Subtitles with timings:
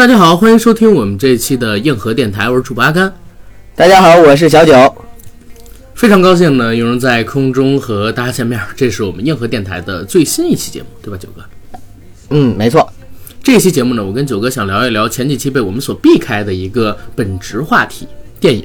[0.00, 3.14] 大家好，欢迎收听我们这一期的硬核电台，我是主播阿甘。
[3.76, 4.72] 大家好，我是小九。
[5.94, 8.58] 非常高兴呢，有人在空中和大家见面。
[8.74, 11.42] 这是我们硬核电台的最新一期节目，对吧，九哥？
[12.30, 12.90] 嗯，没错。
[13.42, 18.08] 这期节目呢，我跟九哥想聊一聊前几期被我们所避开的一个本职话题——
[18.40, 18.64] 电影。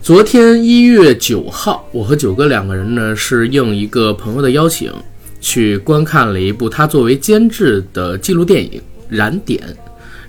[0.00, 4.92] 昨天一月九号，我和九哥两个人呢，是应一个朋友的邀请，
[5.40, 8.80] 去观看了一部他作为监制的纪录电影
[9.14, 9.60] 《燃点》。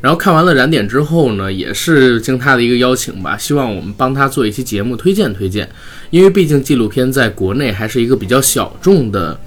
[0.01, 5.67] 然后看完了《燃点》之后呢，也是经他的一个邀请吧，希望我们帮他做一期节目推荐推荐，
[6.11, 9.39] 因为毕竟纪录片在国内还是一个比较小众的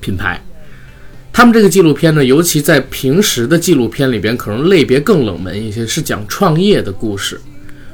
[0.00, 0.40] 品牌。
[1.32, 7.40] 他们这个纪录片呢，尤其在平时的纪录片里边，可能类别更冷门一些，是讲创业的故事。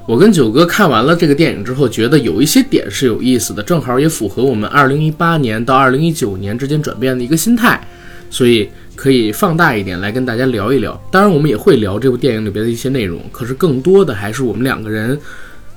[0.06, 7.80] 我跟九哥看完了这个电影之后，觉得有一些点是有意思的，正好也符合我们2018年到2019年之间转变的一个心态，
[8.28, 11.00] 所以可以放大一点来跟大家聊一聊。
[11.10, 15.18] 当然，我们也会聊这部电影里边的一些内容，可是更多的还是我们两个人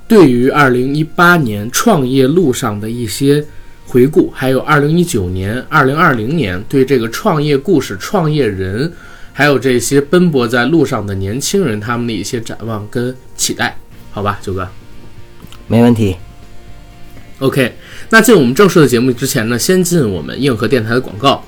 [0.08, 3.46] 对于二零一八年创业路上的一些。
[3.90, 8.92] 回顾，还有二零一九年、二零二零年对这个创业故事、创业人，
[9.32, 13.78] 还有这些奔波在路上的年轻人，他们的一些展望跟期待，
[14.12, 14.68] 好吧，九哥，
[15.68, 16.18] 没问题。
[17.40, 17.76] OK，
[18.10, 21.42] 那进我们正式的节目之前呢，先进我们硬核电台的广告。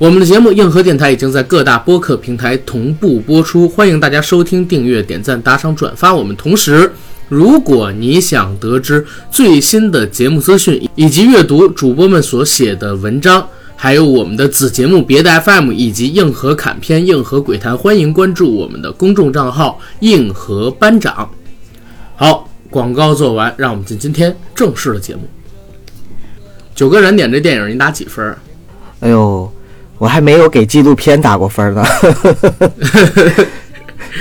[0.00, 6.90] 我们的节目硬核电台已经在各大播客平台同步播出，欢迎大家收听、订阅、点赞、打赏、转发我们，同时。
[7.28, 13.46] 如果你想得知最新的节目资讯，以及阅读主播们所写的文章，
[13.76, 21.28] 还有我们的子节目别的 FM 以及硬核砍片、硬核鬼谈，欢迎关注我们的公众账号硬核班长。
[22.16, 25.28] 好，广告做完，让我们进今天正式的节目。
[26.74, 28.34] 九哥燃点这电影你打几分？
[29.00, 29.52] 哎呦，
[30.00, 31.84] 我还没有给纪录片打过分呢。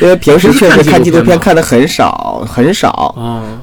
[0.02, 3.16] 因为平时确实看纪录片看的很少很少，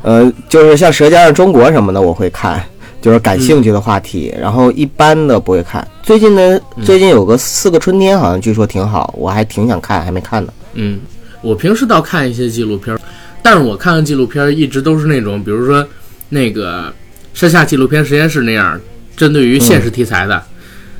[0.02, 2.60] 呃，就是像《舌尖上中国》什么的我会看，
[3.00, 4.34] 就是感兴趣的话题。
[4.40, 5.86] 然后一般的不会看。
[6.02, 10.52] 最近呢，最近有个《四个春天》，好像据说挺好，我还挺想看，还没看呢。
[10.74, 10.98] 嗯，
[11.42, 12.98] 我平时倒看一些纪录片，
[13.42, 15.86] 但是我看的纪录片一直都是那种，比如说
[16.30, 16.92] 那个
[17.34, 18.80] 山下纪录片实验室那样，
[19.16, 20.42] 针对于现实题材的。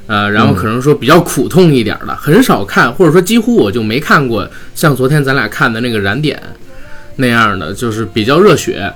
[0.06, 6.40] 呃，然后可能说比较苦痛一点的，很少看，或者说几乎我就没看过，像昨天咱俩看的那个燃点
[7.16, 8.92] 那样的，就是比较热血，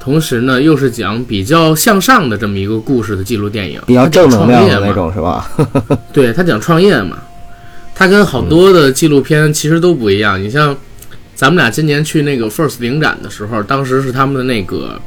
[0.00, 5.50] 同时呢又是讲比较向上的这么一个故事的记录电影，比较正能量的那种是吧？
[6.12, 7.18] 对他讲创业嘛，
[7.94, 10.42] 他跟好多的纪录片其实都不一样。
[10.42, 10.76] 你像
[11.34, 15.00] 咱们俩今年去那个 First 影展的时候，当时是他们的那个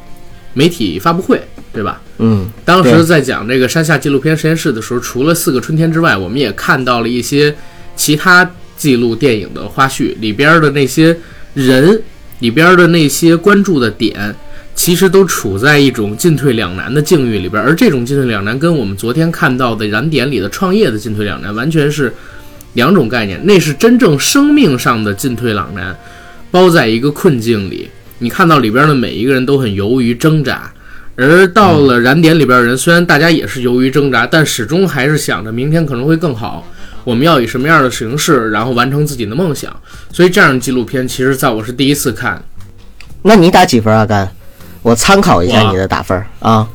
[0.53, 1.41] 媒体发布会。
[1.73, 2.01] 对吧？
[2.17, 7.55] 嗯，当时在讲这个山下纪录片实验室的时候，除了四个春天之外，我们也看到了一些
[7.95, 11.17] 其他记录电影的花絮里边的那些
[11.53, 12.01] 人，
[12.39, 14.35] 里边的那些关注的点，
[14.75, 17.61] 其实都处在一种进退两难的境遇里边。
[17.61, 22.13] 而这种进退两难，跟我们昨天看到的燃点里的创业的进退两难，完全是
[22.73, 23.39] 两种概念。
[23.45, 25.97] 那是真正生命上的进退两难，
[26.51, 27.89] 包在一个困境里。
[28.19, 30.71] 你看到里边的每一个人都很犹豫挣扎。
[31.15, 36.65] 而到了燃点里边的人，虽然大家也是由于挣扎，但始终还是想着明天可能会更好。
[37.03, 39.75] 我们要以什么样的形式，然后完成自己的梦想？
[40.11, 42.43] 所以这样的纪录片，其实在我是第一次看。
[43.23, 44.31] 那你打几分啊，甘？
[44.83, 46.67] 我参考一下你的打分啊。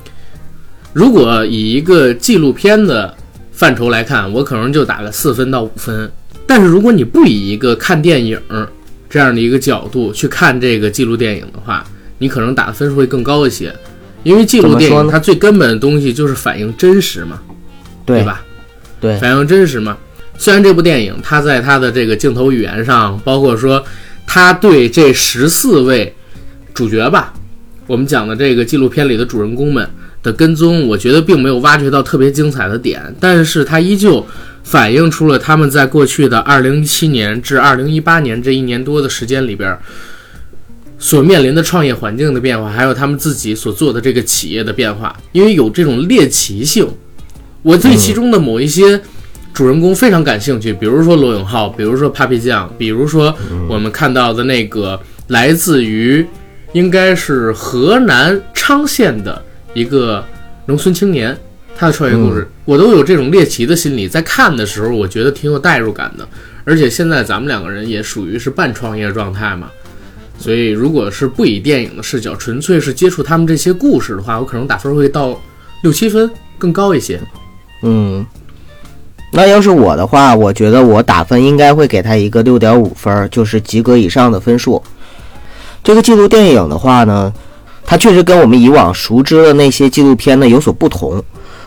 [0.92, 3.14] 如果以一个纪录片的
[3.52, 6.10] 范畴来看，我可能就打个四分到五分。
[6.46, 8.40] 但是如果你不以一个看电影
[9.08, 11.84] 这样的一个角度去看这个纪录电影的话，
[12.18, 13.74] 你可能打的分数会更高一些。
[14.26, 17.38] 因为记录电影它最根本的东西就是反映真实嘛，
[18.04, 18.42] 对吧？
[19.00, 19.96] 对，反映真实嘛。
[20.36, 23.80] 虽然这部电影它在它的这个镜头语言上，包括说
[24.26, 26.12] 它对这十四位
[26.74, 27.32] 主角吧，
[27.86, 29.88] 我们讲的这个纪录片里的主人公们
[30.24, 34.26] 的跟踪，我觉得并没有挖掘到特别精彩的点，但是它依旧
[34.64, 39.78] 反映出了他们在过去的二零一七年至二零一八年这一年多的时间里边。
[40.98, 46.88] 所面临的创业环境的变化，还有他们自己所做的这个企业的变化，因为有这种猎奇性，
[47.62, 49.00] 我对其中的某一些
[49.52, 53.34] 主人公非常感兴趣，比如说罗永浩，比如说 Papi 酱，比如说
[53.68, 54.98] 我们看到的那个
[55.28, 56.26] 来自于
[56.72, 59.42] 应该是河南昌县的
[59.74, 60.24] 一个
[60.66, 61.36] 农村青年，
[61.76, 66.26] 他的创业故事，我都有这种猎奇的心理，在看的时候，我觉得挺有代入感的，
[66.64, 69.70] 而且现在咱们两个人也属于是半创业状态嘛。
[70.38, 75.36] 所以，如果是不以电影的视角，纯粹是接触他们这些故事的话，我可能打分会到
[75.82, 77.20] 六七分更高一些。
[77.82, 78.24] 嗯，
[79.32, 84.80] 那要是我的话，我觉得我打分应该会给他一个六点五分，就是及格以上的分数。
[85.82, 87.32] 这个纪录电影的话呢，
[87.84, 91.22] 它确实跟我们以往熟知的那些纪录片呢有所不同。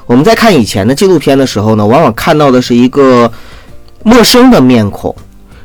[0.06, 3.30] 我们在看以前的纪录片的时候呢，往往看到的是一个
[4.04, 5.14] 陌生的面孔，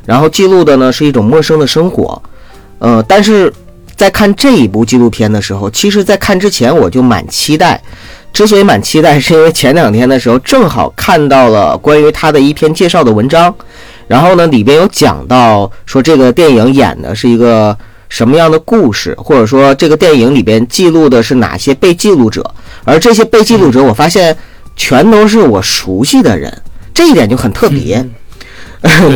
[0.05, 2.21] 然后记录的呢是一种陌生的生活。
[2.85, 3.51] 呃，但是
[3.95, 7.81] 在看这一部纪录片的时候，其实，在看之前我就蛮期待。
[8.31, 13.51] 之所以蛮期待，是因为前两天的时候正好看到了关于他的一篇介绍的文章，
[14.07, 17.75] 然后呢，里边有讲到说这个电影演的是一个
[18.07, 22.45] 什么样的故事，或者说这个电影里边记录的是哪些被记录者。
[22.83, 24.37] 而这些被记录者，我发现
[24.75, 26.55] 全都是我熟悉的人，
[26.93, 28.05] 这一点就很特别，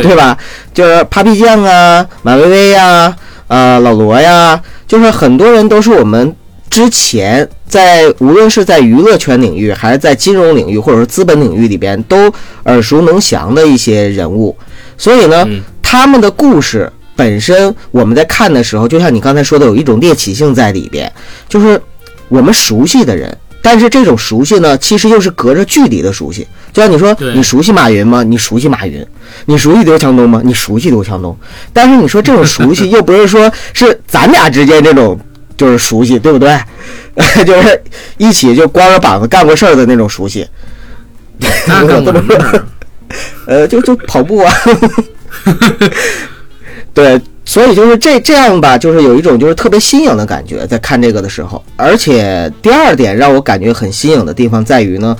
[0.02, 0.16] 对。
[0.16, 0.36] 吧？
[0.72, 3.14] 就是 Papi 酱啊，马薇薇呀，
[3.50, 6.32] 呃，老罗呀，就是很多人都是我们
[6.70, 12.32] 之前在无论是在娱乐圈领域，还是在金融领域，或者说资本领域里边都
[12.66, 14.56] 耳熟能详的一些人物。
[14.96, 15.44] 所以呢，
[15.82, 21.12] 他们的故事本身，我们在看的时候，就像你刚才说的，有一种猎奇性在里边，
[21.48, 21.82] 就是
[22.28, 23.36] 我们熟悉的人。
[23.62, 26.46] 但是这种熟悉呢，其实又是隔着距离的熟悉。
[26.72, 28.22] 就像你说，你熟悉马云吗？
[28.22, 29.04] 你熟悉马云？
[29.46, 30.40] 你熟悉刘强东吗？
[30.44, 31.36] 你熟悉刘强东？
[31.72, 35.18] 但是你说这种熟悉，又不是说是咱俩之间这种
[35.56, 36.58] 就是熟悉，对不对？
[37.44, 37.82] 就是
[38.18, 40.46] 一起就光着膀子干过事儿的那种熟悉。
[41.66, 42.22] 那干什么？
[43.46, 44.54] 呃，就就跑步啊。
[46.94, 47.20] 对。
[47.42, 51.60] 所以就是这这样吧，就是有一种就是特别新颖的感觉，在看这个的时候。
[51.74, 55.16] 而且第二点让我感觉很新颖的地方在于呢，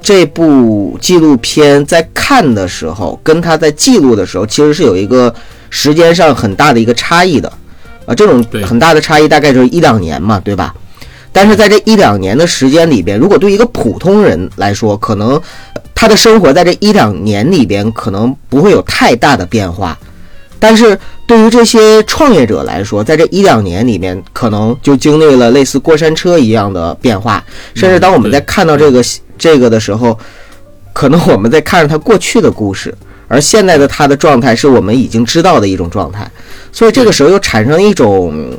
[0.00, 5.34] 这部纪录片在看的时候，跟他在记录的时候，其实是有一个
[5.68, 7.52] 时间上很大的一个差异的。
[8.06, 10.74] 啊，这种很大的差异大概就是一两年嘛，对吧？
[11.32, 15.38] 但是在这一两年的时间里边，如果对一个普通人来说，可能
[15.94, 19.98] 他的生活在这一两年里边可能不会有太大的变化。
[20.58, 27.44] 但是对于这些创业者来说，在这一两年里面，可能就经历了类似过山车一样的变化。
[27.74, 29.02] 甚至当我们在看到这个
[29.36, 30.18] 这个的时候，
[30.92, 32.94] 可能我们在看着他过去的故事，
[33.28, 36.30] 而现在的他的状态是我们已经知道的一种状态。
[36.72, 38.58] 所以这个时候又产生一种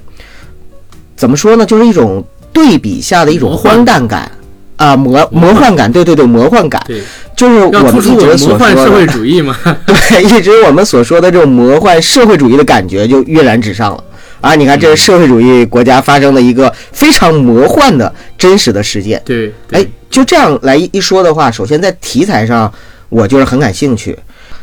[1.15, 1.65] 怎么说呢？
[1.65, 4.31] 就是一种对比下的一种荒诞感
[4.77, 5.91] 啊，魔魔幻感。
[5.91, 6.81] 对对对，魔幻感。
[6.87, 7.01] 对
[7.35, 14.03] 就是我们一直所说的魔幻社会主义嘛， 对，一直我们所说的这种魔幻社会主义的感觉就跃然纸上了
[14.39, 14.55] 啊！
[14.55, 19.21] 你看，这是社会主义国家发生的一个非常魔幻的真实的事件。
[19.25, 22.71] 对，哎，就这样来一说的话，首先在题材上
[23.09, 24.17] 我就是很感兴趣，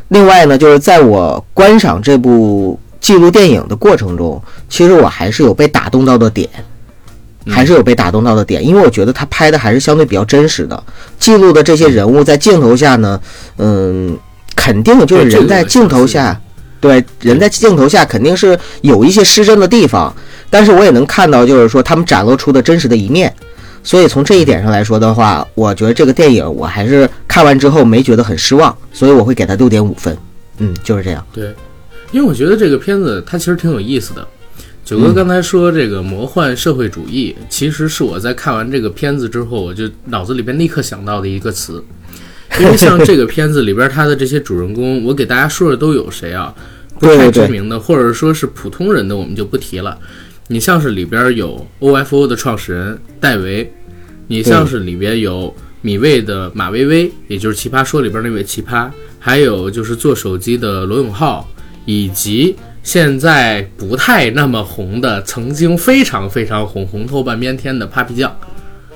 [0.09, 6.49] 另外呢，就是在我观赏这部纪录电影的过程中，其实我还是有被打动到的点。
[7.49, 10.83] 还是有被打动到的点，因为我觉得他拍的还是相对比较真实的，
[11.19, 13.21] 记录的这些人物在镜头下呢，
[13.59, 14.17] 嗯，
[14.55, 16.41] 肯定就是人在镜头下，
[16.81, 20.15] 对，人在镜头下肯定是有一些失真的地方，
[20.51, 23.35] 但是我也能看到，就是说他们展露出的真实的一面，
[23.83, 30.17] 所以从这一点上来说的话，我觉得这个电影我还是看完之后没觉得很失望，所以我会给他六点五分，
[30.59, 31.27] 嗯，就是这样。
[31.33, 31.53] 对，
[32.13, 34.27] 因为我觉得这个片子它其实挺有意思的。
[34.85, 41.83] 九哥刚才说这个魔幻社会主义，其实是我在看完这个片子之后，我就脑子里边立刻想到的一个词。
[42.61, 46.53] 因为像这个片子里边，它的这些主人公，我给大家说的都有谁啊？
[46.99, 49.97] 不太知名的，或者说是普通人的，我们就不提了。
[50.49, 53.73] 你像是里边有 OFO 的创始人戴维，
[54.27, 61.49] 你像是里边有米未的马薇薇，也就是《奇葩说》里边那位奇葩，还有就是做手机的罗永浩，
[61.87, 62.57] 以及。
[62.83, 68.37] 现在不太那么红的，曾经非常非常红，红透半边天的 Papi 酱，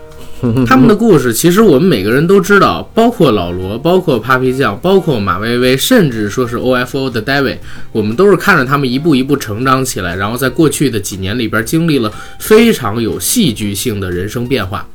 [0.67, 7.59] 他们的故事其实我们每个人都知道，包括老罗，包括 Papi 酱，包括马薇薇，甚至说是 OFO 的 David，
[7.93, 14.87] 我们都是看着他们一步一步成长起来，然后在过去的几年里边经历了非常有戏剧性的人生变化。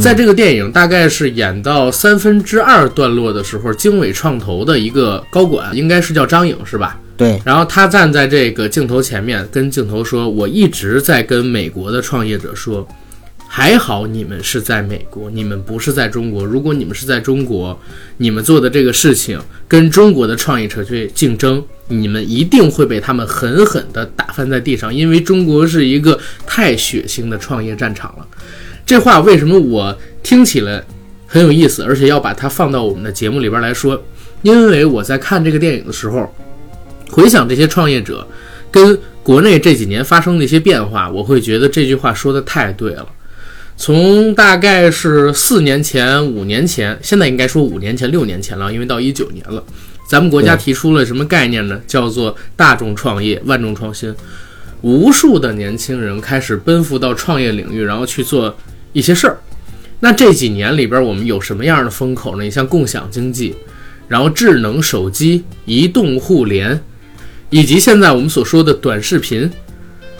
[0.00, 6.98] 在这个电影大概是演到三分之二段落的时候，经纬创投的一个高管，应该是叫张颖，是吧？
[7.16, 12.88] 对，然后他站在这个镜头前面，跟镜头说：“我一直在跟美国的创业者说，
[13.46, 16.44] 还好你们是在美国，你们不是在中国。
[16.44, 17.78] 如果你们是在中国，
[18.16, 19.38] 你们做的这个事情
[19.68, 28.26] 跟中国的创业者去竞争，你们一定会被他们狠狠地打翻在地上，因为中国是一个太血腥的创业战场了。”
[28.86, 30.82] 这话为什么我听起来
[31.26, 34.02] 很有意思，而且要把它放到我们的节目里边来说？
[34.42, 36.32] 因为我在看这个电影的时候。
[37.10, 38.26] 回想这些创业者
[38.72, 43.06] 跟国内这几年发生的一些变化，我会觉得这句话说的太对了。
[43.76, 49.62] 从大概是四年前、五年前，现在应该说五年前、六年前了，因为到一九年了，
[50.08, 51.80] 咱们国家提出了什么概念呢？
[51.86, 54.12] 叫做大众创业、万众创新。
[54.80, 58.56] 无数的年轻人开始奔赴到创业领域，然后去做
[58.94, 59.38] 一些事儿。
[60.00, 62.44] 那这几年里边，我们有什么样的风口呢？
[62.44, 63.54] 你像共享经济，
[64.08, 66.82] 然后智能手机、移动互联，
[67.50, 69.50] 以及现在我们所说的短视频，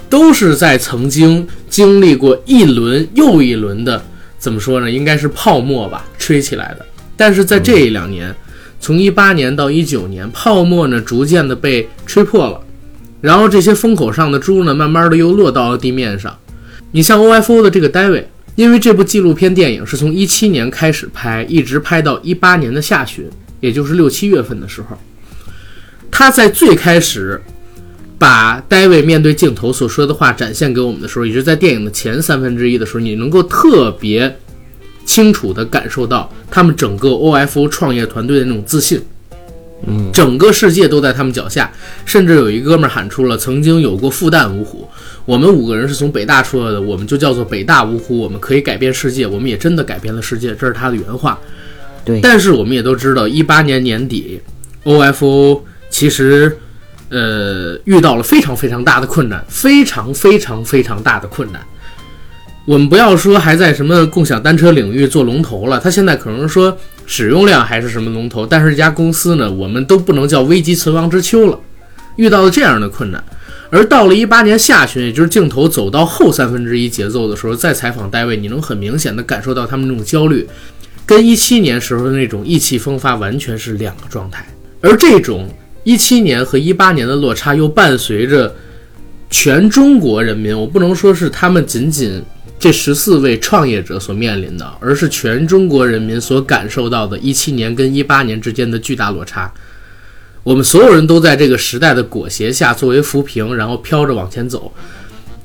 [0.09, 4.03] 都是在曾经经历过一轮又一轮的，
[4.39, 4.91] 怎么说呢？
[4.91, 6.87] 应该是泡沫吧，吹起来的。
[7.17, 8.35] 但是在这一两年，
[8.81, 12.61] 从一八年到一九年，泡沫呢逐渐的被吹破了。
[13.21, 16.37] 然后这些风口上的猪呢，慢慢的又落到了地面上。
[16.93, 18.25] 你像 OFO 的这个 David，
[18.57, 23.29] 因为这部纪录片电影是从一七年开始拍，一直拍到一八年的下旬，
[23.61, 24.97] 也就是六七月份的时候，
[26.11, 27.43] 他在最开始
[28.17, 34.39] 把 David 面对镜头所说的话展现给我们的时候，也是在电影的前三分之一的时候，你能够特别
[35.05, 39.03] 清楚的感受到他们整个 OFO 创业团队的那种自信。
[39.87, 41.71] 嗯，整个世界都在他们脚下，
[42.05, 44.89] 甚至有一哥们儿喊出了“曾经有过复旦五虎”，
[45.27, 51.39] 我们五个人是从北大出来的，我们就叫做北大五虎，我们可以改变世界，我们也真的改变了世界，这是他的原话。
[52.05, 54.41] 对，但是我们也都知道，一八年年底
[54.85, 56.59] ，OFO 其实
[57.09, 61.61] 呃遇到了非常非常大的困难，非常非常非常大的困难。
[62.67, 66.77] 我们不要说还在什么共享单车领域做龙头了，他现在可能说。
[67.07, 71.61] 使用量还是什么龙头，但是这家公司呢，我们都不能叫危机存亡之秋了，
[72.17, 73.23] 遇到了这样的困难。
[73.69, 80.49] 而到了一八年下旬，也就是镜头走到后三分之一节奏的时候，再采访戴维，你能很明显的感受到他们那种焦虑，
[81.05, 84.47] 跟一七年时候的那种意气风发完全是两个状态。
[84.81, 85.47] 而这种
[85.83, 88.55] 一七年和一八年的落差，又伴随着
[89.29, 92.23] 全中国人民，我不能说是他们仅仅。
[92.65, 99.53] 这十四位创业者所面临的，而是全中国人民所感受到的，一七年跟一八年之间的巨大落差。
[100.43, 104.73] 我们所有人都在这个时代的裹挟下作为浮萍，然后飘着往前走。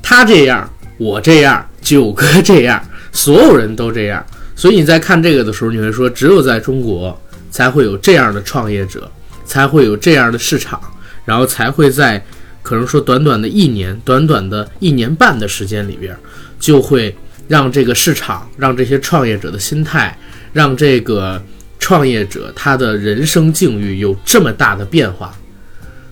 [0.00, 4.24] 他这样，我这样，九哥这样，所有人都这样。
[4.56, 9.12] 所以你在看这个的时候，你会说，只有在中国才会有这样的创业者，
[9.44, 10.80] 才会有这样的市场，
[11.26, 12.24] 然后才会在
[12.62, 16.16] 可能说短短的一年、短短的一年半的时间里边。
[16.60, 17.12] 就会
[17.48, 20.16] 让这个市场，让这些创业者的心态，
[20.52, 21.42] 让这个
[21.80, 25.34] 创业者他的人生境遇有这么大的变化。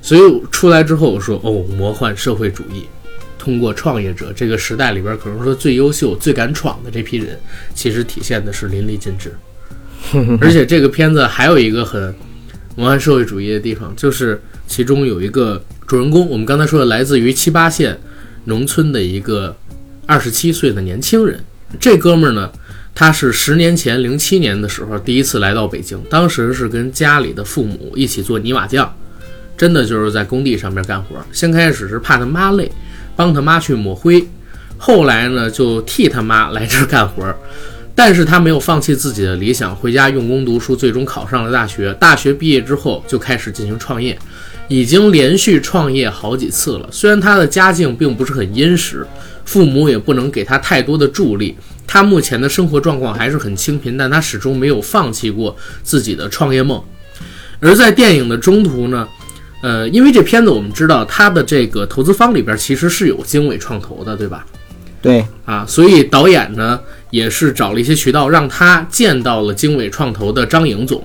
[0.00, 2.84] 所以出来之后，我说哦，魔幻社会主义
[3.38, 7.38] 通过创业者这个时代里边，可能说最优秀、最敢闯的这批人，
[7.74, 9.32] 其实体现的是淋漓尽致。
[10.40, 12.14] 而且这个片子还有一个很
[12.74, 17.98] 魔幻社会主义的地方，就是其中有一个主人公，我们刚才说的来自于七八线
[18.46, 19.54] 农村的一个。
[20.08, 21.38] 二十七岁的年轻人，
[21.78, 22.50] 这哥们儿呢，
[22.94, 28.90] 他是十年前零七年的时候第一次来到北京，当时是跟家里的父母一起做泥瓦匠，
[29.54, 31.16] 真的就是在工地上面干活。
[31.30, 32.72] 先开始是怕他妈累，
[33.14, 34.26] 帮他妈去抹灰，
[34.78, 37.22] 后来呢就替他妈来这儿干活，
[37.94, 41.92] 但是他没有放弃自己的理想，回家用功读书，最终考上了大学。
[42.00, 44.18] 大学毕业之后就开始进行创业，
[44.68, 46.88] 已经连续创业好几次了。
[46.90, 49.06] 虽然他的家境并不是很殷实。
[49.48, 56.78] 父母也不能给他太多的助力，他目前的生活状况还是很清贫，但他始终没有放弃过自己的创业梦。
[57.58, 59.08] 而在电影的中途呢，
[59.62, 64.44] 呃，因为这片子我们知道他的这个投资方里边其实是有经纬创投的，对吧？
[65.00, 66.78] 对，啊，所以导演呢
[67.08, 71.02] 也是找了一些渠道，让他见到了经纬创投的张颖总，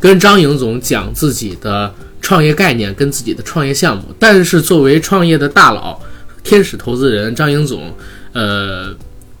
[0.00, 4.02] 跟张颖总讲自己的创业概念跟自己的创业项目。
[4.18, 5.96] 但是作为创业的大佬。
[6.42, 7.94] 天使投资人张英总，
[8.32, 8.94] 呃，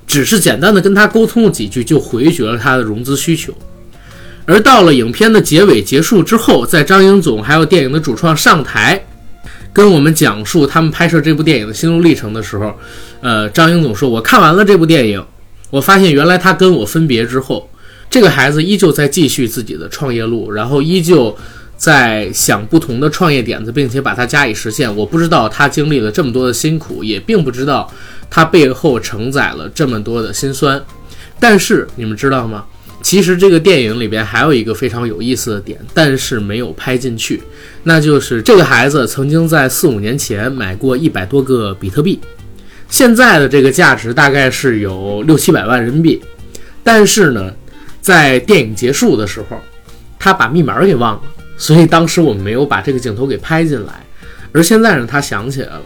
[0.06, 3.52] 只是简单的跟他沟通了几句，就回绝了他的融资需求。
[4.44, 9.02] 而到了影片的结尾结束之后，在张英总还有电影的主创上台，
[9.72, 12.74] 跟我们讲述他们拍摄这部电影的心路历程的时候，
[13.20, 15.24] 呃，张英总说：“我看完了这部电影，
[15.70, 17.68] 我发现原来他跟我分别之后，
[18.10, 21.36] 这个孩子依旧在继续自己的创业路，然后依旧。”
[21.78, 24.94] 在想不同的创业点子，并且把它加以实现。
[24.94, 27.90] 我不知道他经历了这么多的辛苦，也并不知道
[28.28, 30.78] 他背后承载了这么多的辛酸。
[31.38, 32.66] 但是你们知道吗？
[33.00, 37.40] 其实这个电影里边还有一个非常有意思的点，但是没有拍进去，
[37.84, 42.18] 那就是这个孩子曾经在四五年前买过一百多个比特币，
[42.90, 46.20] 现在的这个价值大概是有六七百万人民币。
[46.82, 47.52] 但是呢，
[48.00, 49.56] 在电影结束的时候，
[50.18, 51.22] 他把密码给忘了。
[51.58, 54.06] 所以当时我们没有把这个镜头给拍进来，
[54.52, 55.84] 而现在呢，他想起来了。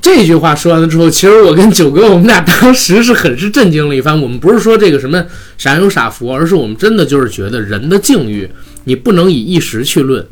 [0.00, 4.20] 这句话说完了之后，其实我跟九哥，我们俩当时是很是震惊了一番。
[4.20, 5.24] 我们不是说这个什么
[5.56, 8.50] 傻人有傻福，而是我们真的就是觉得人的境遇，
[8.84, 10.26] 你不能以一时去论。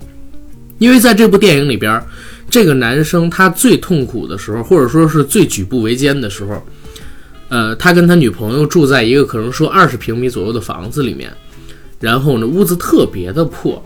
[0.78, 2.02] 因为在这部电影里边，
[2.50, 6.60] 这个男生他最痛苦的时候，或者说是最举步维艰的时候，
[7.48, 11.30] 呃，他跟他女朋友住在一个可能说二十平米左右的房子里面，
[12.00, 13.80] 然后呢，屋子特别的破，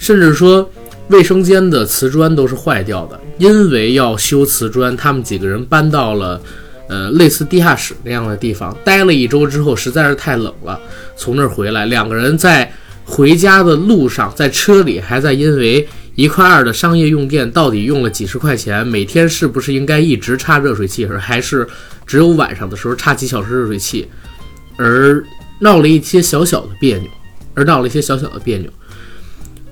[0.00, 0.68] 甚至说。
[1.10, 6.40] 卫生间的瓷砖都是坏掉的，因为要修瓷砖，他们几个人搬到了，
[6.88, 10.78] 呃，类似地下室那样的地方，待了一周之后，实在是太冷了，
[11.16, 12.72] 从那儿回来，两个人在
[13.04, 21.66] 回家的路上，在车里还在因为一块二的商业用电到底用了几十块钱，每天是不是应该一直插热水器，还是
[22.06, 24.08] 只有晚上的时候插几小时热水器，
[24.76, 25.24] 而
[25.60, 27.10] 闹了一些小小的别扭，
[27.54, 28.70] 而闹了一些小小的别扭，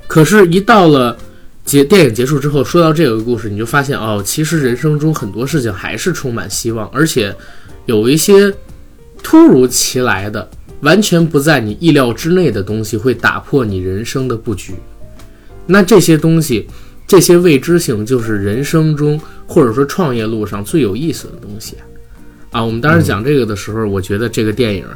[0.09, 1.17] 可是，一到了。
[1.65, 7.37] 结电影结束之后，说到这个故事，你就发现哦，其实人生中很多事情还是充满希望，而且
[7.85, 8.51] 有一些
[9.23, 10.49] 突如其来的、
[10.81, 14.73] 完全不在你意料之内的东西会打破你人生的布局。
[15.67, 16.67] 那这些东西，
[17.07, 21.77] 这些未知性，就是人生中或者说创业路上最有意思的东西
[22.51, 22.65] 啊。
[22.65, 24.87] 我们当时讲这个的时候，我觉得这个电影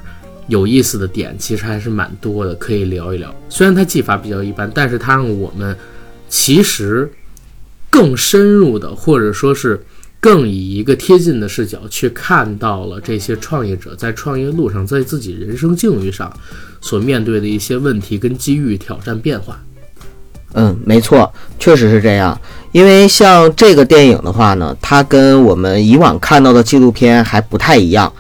[0.48, 3.34] 有意思的点其实还是蛮多的，可以聊一聊。
[3.48, 5.76] 虽然它技法比较一般，但是它让我们。
[6.34, 7.12] 其实，
[7.90, 9.78] 更深入的，或者说是
[10.18, 16.34] 更以一个贴近的视角去看到了这些创业者在创业路上，在自己人生境遇上
[16.80, 19.60] 所面对的一些问题、跟机遇、挑战、变化。
[20.54, 22.40] 嗯，没错，确实是这样。
[22.72, 28.10] 因为像这个电影的话呢，它跟我们以往看到的纪录片还不太一样。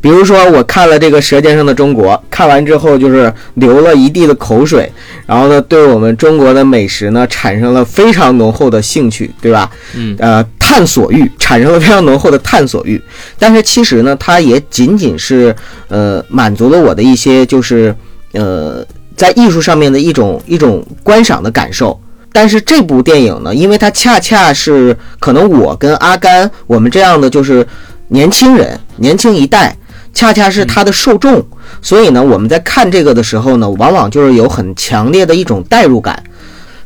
[0.00, 4.90] 比如说，我看了这个《舌尖上的中国》，看完之后就是流了一地的口水，
[5.26, 9.70] 然后呢，对我们中国的美食呢产生了非常浓厚的兴趣，对吧？
[9.94, 12.98] 嗯，呃，探索欲产生了非常浓厚的探索欲。
[13.38, 15.54] 但是其实呢，它也仅仅是
[15.88, 17.94] 呃满足了我的一些就是
[18.32, 18.82] 呃
[19.14, 22.00] 在艺术上面的一种一种观赏的感受。
[22.32, 27.66] 但是这部电影呢，因为它恰恰是可能我跟阿甘我们这样的就是
[28.08, 29.76] 年轻人，年轻一代。
[30.12, 31.44] 恰恰是它的受众，
[31.80, 36.22] 所以呢，我们在看这个的时候呢，往往就是有很强烈的一种代入感。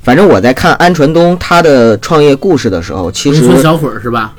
[0.02, 4.34] 反正我在看安传东他的创业故事的时候，其实小伙是吧？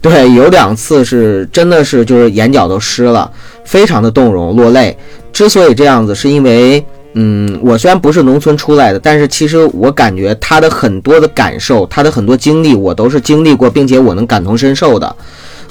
[0.00, 3.30] 对，有两次是真的是就是眼角都湿了，
[3.64, 4.96] 非常的动容落泪。
[5.30, 15.14] 之所以这样子，是因为嗯，我虽然不是农村出来的，但是其实我感觉他的很多的感受，他的很多经历，我都是经历过，并且我能感同身受的。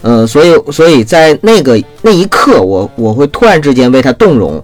[0.01, 4.63] 呃，所以，所以在那个那一刻，我我会突然之间为他动容，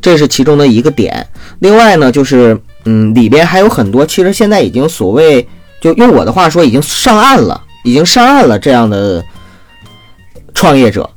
[0.00, 1.26] 这是其中的一个点。
[1.58, 5.46] 另外呢，就是嗯，里边还有很多，其实现在已经所谓
[5.80, 9.24] 就用我的话说，已经上岸了，已经上岸了这样的
[10.54, 11.08] 创业者，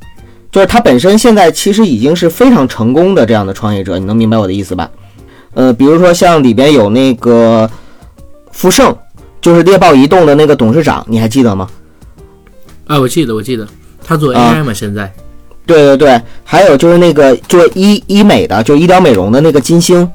[0.51, 4.89] 就是他本身现在其实已经是非常成功的这样的创业者，你能明白我的意思吧？
[5.53, 7.69] 呃，比如说像里边有那个
[8.51, 8.95] 富盛，
[9.41, 11.69] 就是猎豹移动的那个董事长，你还记得吗？
[12.89, 13.67] 啊，我记得，我记得
[14.03, 15.13] 他做 AI 嘛，现在，
[15.63, 20.09] 对对对，还有就是那个做医医美的，就医疗美容的那个金星，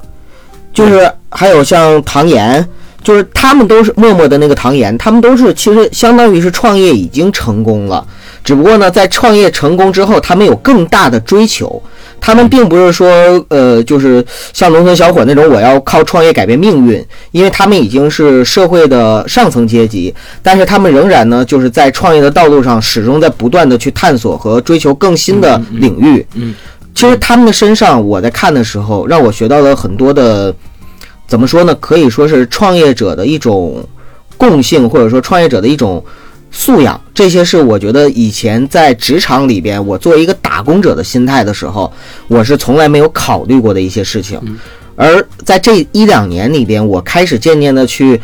[0.72, 2.68] 就是还有像唐岩，
[3.00, 8.04] 就是他们都是默默的那个唐岩，他们都是其实相当于是创业已经成功了，
[8.44, 11.82] 只不过呢，在创业成功之后，他们有更大的追求。
[12.20, 13.06] 他们并不是说，
[13.48, 26.26] 呃，就是像农村小伙那种，我要靠创业改变命运，因为他们已经是社会的上层阶级，但是他们仍然呢，就是在创业的道路上始终在不断的去探索和追求更新的领域。
[26.34, 26.54] 嗯，
[26.94, 30.54] 其实他们的身上，我在看的时候，让我学到了很多的，
[31.26, 31.74] 怎么说呢？
[31.74, 33.86] 可以说是创业者的一种
[34.38, 36.02] 共性，或者说创业者的一种。
[36.56, 41.92] 素养，这些是我觉得以前在职场里边，我作为一个打工者的心态的时候，
[42.28, 44.40] 我是从来没有考虑过的一些事情。
[44.94, 48.18] 而在这一两年里边，我开始渐渐的去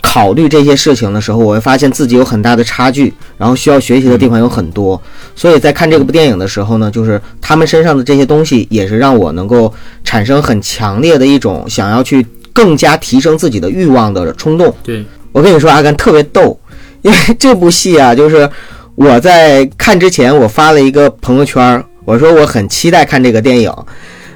[0.00, 5.00] 考虑这些事情的时候，我会发现自己有很大的差距，然后需要学习的地方有很多。
[5.36, 14.74] 所以在看这部电影的时候呢，就是他们身上的这些东西，也是让我能够产生很强烈的一种想要去更加提升自己的欲望的冲动。
[14.82, 16.58] 对我跟你说，阿甘特别逗。
[17.04, 18.48] 因为这部戏啊，就是
[18.94, 23.70] 我在看之前，我发了一个朋友圈，我说我很期待看这个电影，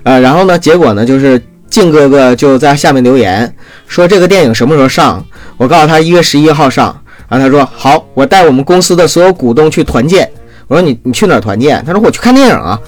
[0.03, 3.51] 呃，然后呢，结果呢，就是静哥哥就在下面留言
[3.87, 5.25] 说这个电影什么时候上？
[5.57, 6.95] 我告诉他一月十一号上，
[7.27, 10.31] 然后他说好，我带我们公司的所有股东去团建。
[10.67, 11.83] 我说你你去哪儿团建？
[11.87, 12.79] 他说我去看电影啊。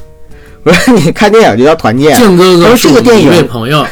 [0.63, 2.15] 我说你看电影就叫团建。
[2.17, 3.87] 静哥哥，这个电影，朋友，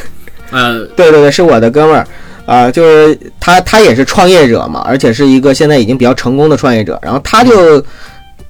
[0.50, 2.06] 呃，对对对，是我的哥们儿。
[2.48, 7.84] 啊，就是他他也是创业者嘛，而且是一个现在已经比较成功的创业者，然后他就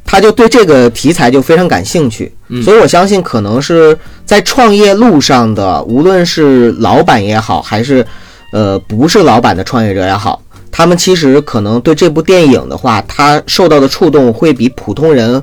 [0.05, 2.33] 他就对这个题材就非常感兴趣，
[2.63, 8.07] 所以我相信可能是在创业路上的，无论是老板也好，还是
[8.53, 15.43] 呃不是老板的创业者也好，他们其实可能对这部电影的话，他受到的触动会比普通人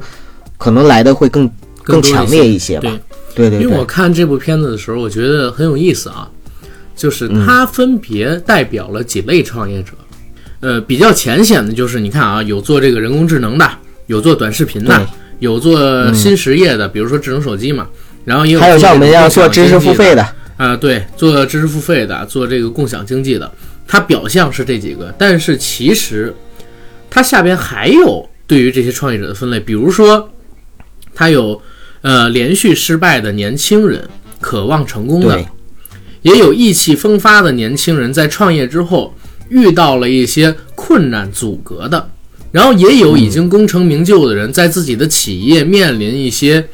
[0.58, 1.52] 可能来的会更
[1.84, 2.90] 更强烈一些吧。
[3.36, 6.26] 对对，因为我看这部片子的时候，我觉得很有意思啊，
[6.96, 9.92] 就是它分别代表了几类创业者，
[10.60, 13.70] 呃，比较浅显的就是你看啊，有做这个人工智能的，
[14.08, 15.08] 有做短视频的，
[15.40, 17.88] 有做新实业的，比如说智能手机嘛，
[18.24, 20.26] 然后也有还有像我们一样做知识付费的。
[20.58, 23.52] 啊，对，做知识付费的，做这个共享经济的，
[23.88, 26.34] 它表象是这几个，但是其实
[27.10, 30.30] 它下边还有对于这些创业者的分类，比如说
[31.14, 31.62] 它有。
[32.02, 34.08] 呃，连续失败的年轻人，
[34.40, 35.44] 渴望成功的，
[36.26, 39.14] 也有意气风发的年轻人，在创业之后
[39.50, 42.10] 遇到了一些困难阻隔的，
[42.52, 46.68] 然后也有已经功成名就的人，在自己的企业面临一些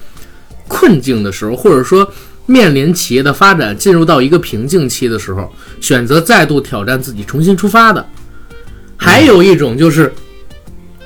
[0.69, 2.09] 困境的时候，或者说
[2.45, 8.07] 面临企业的发展进入到一个瓶颈期的时候，选择再度挑战自己，重新出发的，
[8.95, 10.13] 还有一种就是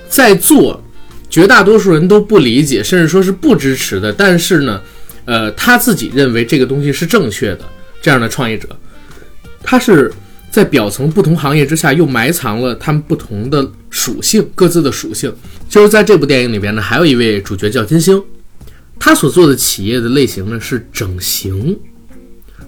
[0.08, 0.80] 在做。
[1.28, 4.14] 绝大多数人都不理解，甚至说是不支持的。
[4.14, 4.80] 但是呢，
[5.26, 7.62] 呃，他自己认为这个东西是正确的。
[8.06, 8.70] 这样的创业者，
[9.64, 10.14] 他是
[10.52, 15.34] 在表层不同行业之下，又埋藏了他们不同的属性，各自的属性。
[15.68, 18.22] 就是在这部电影里边呢，还有一位主角叫金星，
[19.00, 21.76] 他所做的企业的类型呢是整形，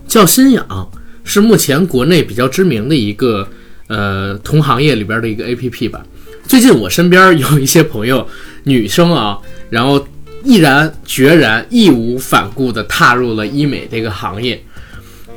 [0.07, 0.91] 叫新氧，
[1.23, 3.47] 是目前国内比较知名的一个
[3.89, 6.03] 呃同行业里边的一个 APP 吧。
[6.47, 8.27] 最近我身边有一些朋友。
[8.63, 9.37] 女生啊，
[9.69, 10.05] 然后
[10.43, 14.61] 毅然决然、义无反顾地踏入了医美这个行业。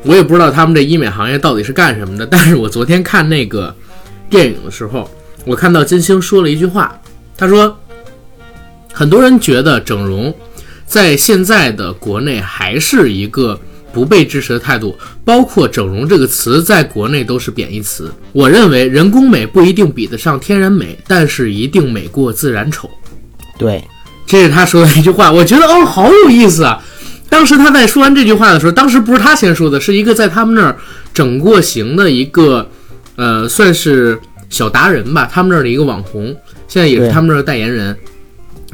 [0.02, 2.26] 我也不知道他们这医美行业到底是干什么的。
[2.26, 3.74] 但是我昨天看那个
[4.28, 5.10] 电影的时候，
[5.44, 6.98] 我看到金星说了一句话，
[7.36, 7.76] 他说
[8.92, 10.34] ：“很多人觉得整容
[10.86, 13.58] 在现在的国内还是一个
[13.92, 18.12] 不被支持的态度，包括整容这个词在国内都是贬义词。
[18.32, 22.88] 我认为人工美不一定比得上天然美，但是一定美过自然丑。”
[23.58, 23.84] 对，
[24.26, 26.82] 这是他说的一句话，我觉得哦，好有意思啊！
[27.30, 30.76] 当时他在说完这句话的时候，当时不是他先说的，是一个在他们那儿
[31.14, 32.68] 整过型的一个，
[33.16, 36.36] 呃，算是小达人吧，他们那儿的一个网红，
[36.68, 37.96] 现在也是他们那儿的代言人，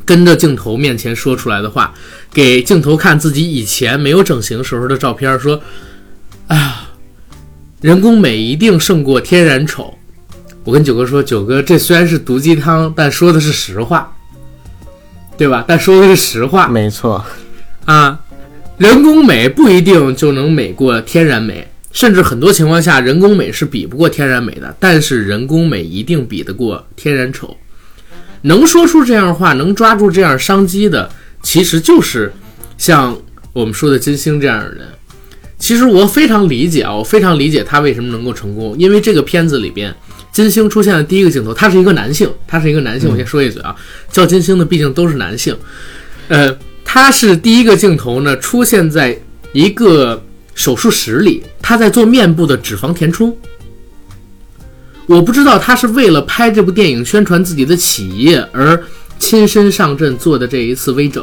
[0.04, 1.94] 跟着镜头面前说出来的话，
[2.32, 5.60] 给镜头看自己以前没有整形时候的照片，说
[6.48, 6.76] ：“哎呀，
[7.82, 9.94] 人工美一定胜过天然丑。”
[10.64, 14.12] 我跟九哥说，九哥，这虽然是毒鸡汤，但说的是实话。
[15.38, 15.62] 对吧？
[15.68, 17.22] 但说的是实话，没错，
[17.84, 18.18] 啊，
[18.78, 24.74] 人工美不一定就能美过天然美，甚至很多情况下，人工美是比不过天然美的。
[24.78, 27.56] 但是人工美一定比得过天然丑。
[28.42, 31.10] 能说出这样话，能抓住这样商机的，
[31.42, 32.32] 其实就是
[32.76, 33.16] 像
[33.52, 34.86] 我们说的金星这样的人。
[35.58, 39.94] 其实我非常理解啊，我非常理解他为什么能够成功，因为这个片子里边。
[40.32, 43.08] 金星出现的第一个镜头，他是一个男性，他是一个男性。
[43.08, 43.74] 我先说一嘴啊，
[44.12, 45.56] 叫金星的毕竟都是男性。
[46.28, 46.54] 呃，
[46.98, 49.14] 他是第一个镜头呢，出现在
[49.52, 53.36] 一个手术室里，他在做面部的脂肪填充。
[55.04, 58.82] 我不知道他是为了拍这部电影宣传自己的企业而
[59.18, 61.22] 亲身上阵做的这一次微整，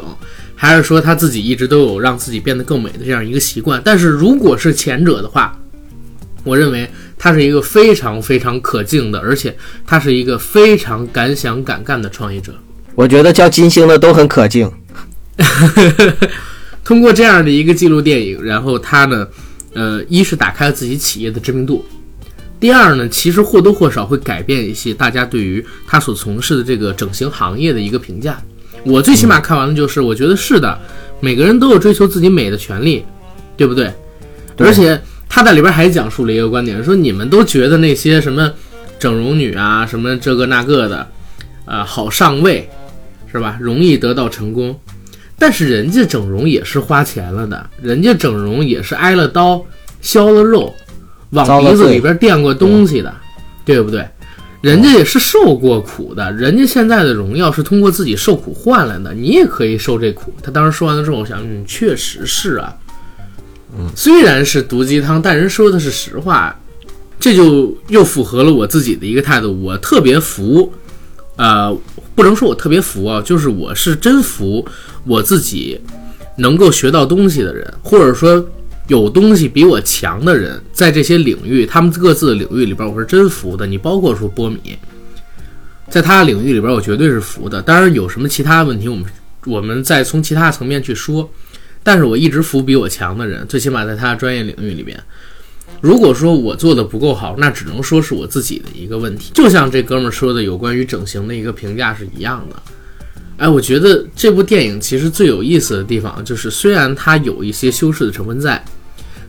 [0.54, 3.82] 还是说他自己一直都有让自己变得更美的这样一个习惯？
[3.84, 5.58] 但是如果是前者的话，
[6.44, 6.88] 我认为。
[7.18, 9.56] 他是一个非常非常可敬的，而且
[9.86, 12.52] 他是一个非常敢想敢干的创业者。
[12.94, 14.70] 我觉得叫金星的都很可敬。
[16.84, 19.26] 通过这样的一个记录电影，然后他呢，
[19.72, 21.84] 呃，一是打开了自己企业的知名度，
[22.60, 28.40] 第二呢，其实或多或少会改变一些大家对于他所从事的这个整形行业的一个评价。
[28.84, 30.78] 我最起码看完了就是，我觉得是的，
[31.20, 33.04] 每个人都有追求自己美的权利，
[33.56, 33.92] 对不对？
[34.58, 35.00] 而且。
[35.26, 38.48] 他在里边还讲述了一个观点，说你们都觉得那些什么
[39.00, 41.08] 整容女啊，什么这个那个的，
[41.64, 42.70] 呃，好上位，
[43.32, 43.58] 是吧？
[43.60, 44.78] 容易得到成功，
[45.44, 49.62] 但是人家整容也是花钱了的，人家整容也是挨了刀、
[50.00, 50.74] 削了肉、
[51.32, 53.14] 往鼻子里边垫过东西的，
[53.62, 54.08] 对不对？
[54.62, 60.32] 人家也是受过苦的，人家现在的荣耀是通过自己受苦换来的，你也可以受这苦。
[60.42, 62.74] 他当时说完了之后，我想，嗯，确实是啊。
[63.76, 66.58] 嗯虽然是毒鸡汤，但人说的是实话，
[67.20, 69.52] 这就又符合了我自己的一个态度。
[69.62, 70.72] 我特别服，
[71.36, 71.76] 呃，
[72.14, 74.66] 不能说我特别服啊，就是我是真服
[75.04, 75.80] 我自己
[76.36, 78.44] 能够学到东西的人，或者说
[78.86, 83.66] 有东西比我强的人，在这些领域，他们各自的领域里边，我是真服的。
[83.66, 84.78] 你包括说波米，
[85.88, 87.60] 在他的领域里边，我绝对是服的。
[87.62, 89.04] 当然，有什么其他问题，我们
[89.46, 91.28] 我们再从其他层面去说。
[91.82, 94.98] 但是我一直服比我强的人，最起码在他的专业领域里边。
[95.80, 99.32] 如果说我做的不够好，那只能说是我自己的一个问题。
[99.34, 102.56] 就像这哥们说的，有关于整形的一个评价是一样的。
[103.36, 108.64] 哎，我觉得这部电影其实最有意思的地方，就是虽然它有一些修饰的成分在，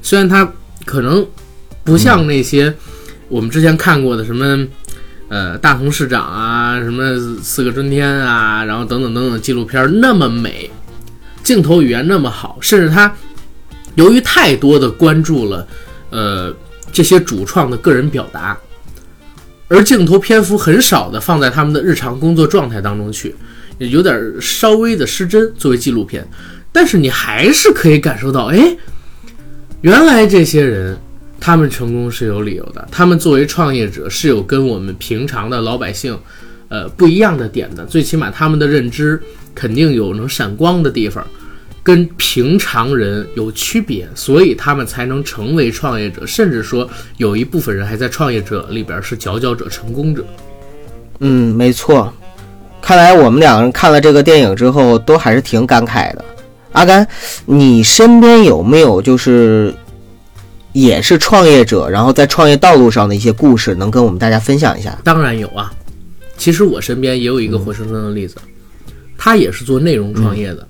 [0.02, 0.50] 虽然它
[0.86, 1.28] 可能
[1.84, 2.74] 不像那些
[3.28, 4.66] 我们之前看过的什么
[5.28, 10.70] 呃大同市长啊、什么四个春天啊，然后等等等等纪录片那么美，
[11.44, 13.14] 镜头语言那么好，甚至它
[13.96, 15.68] 由于太多的关注了。
[16.16, 16.56] 呃，
[16.94, 18.58] 这些主创的个人表达，
[19.68, 23.36] 而镜头篇幅很少的放在他们的日常工作状态当中去，
[23.80, 25.54] 有点稍微的失真。
[25.56, 26.26] 作为纪录片，
[26.72, 28.78] 但是你还是可以感受到，哎，
[29.82, 30.98] 原来这些人
[31.38, 36.18] 他们成功是有理由的，他们作为创业者是有跟我们平常的老百姓，
[36.70, 37.86] 呃，不一样的点的。
[37.86, 39.22] 最起码他们的认知
[39.54, 41.28] 肯定有能闪光的地方。
[41.86, 50.26] 跟平常人有区别，所以他们才能成为创业者，甚至说有一部分人还在创业者里边是佼佼者、成功者。
[51.20, 52.12] 嗯，没错。
[52.82, 56.26] 看来我们两个人看了这个电影之后，都还是挺感慨的。
[56.72, 57.08] 阿甘，
[57.46, 59.72] 你身边有没有就是
[60.74, 64.98] 也是创业者，然后在创业道路上的一些故事，能跟我们大家分享一下？
[65.04, 65.72] 当然有啊。
[66.36, 68.38] 其实我身边也有一个活生生的例子，
[69.16, 70.68] 他也是做内容创业的。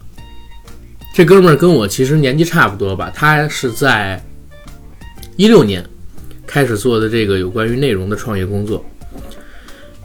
[1.15, 4.21] 这哥们儿跟我其实年纪差不多吧，他是在
[5.37, 5.81] 一六年
[6.45, 8.83] 开始做的这个有关于内容的创业工作，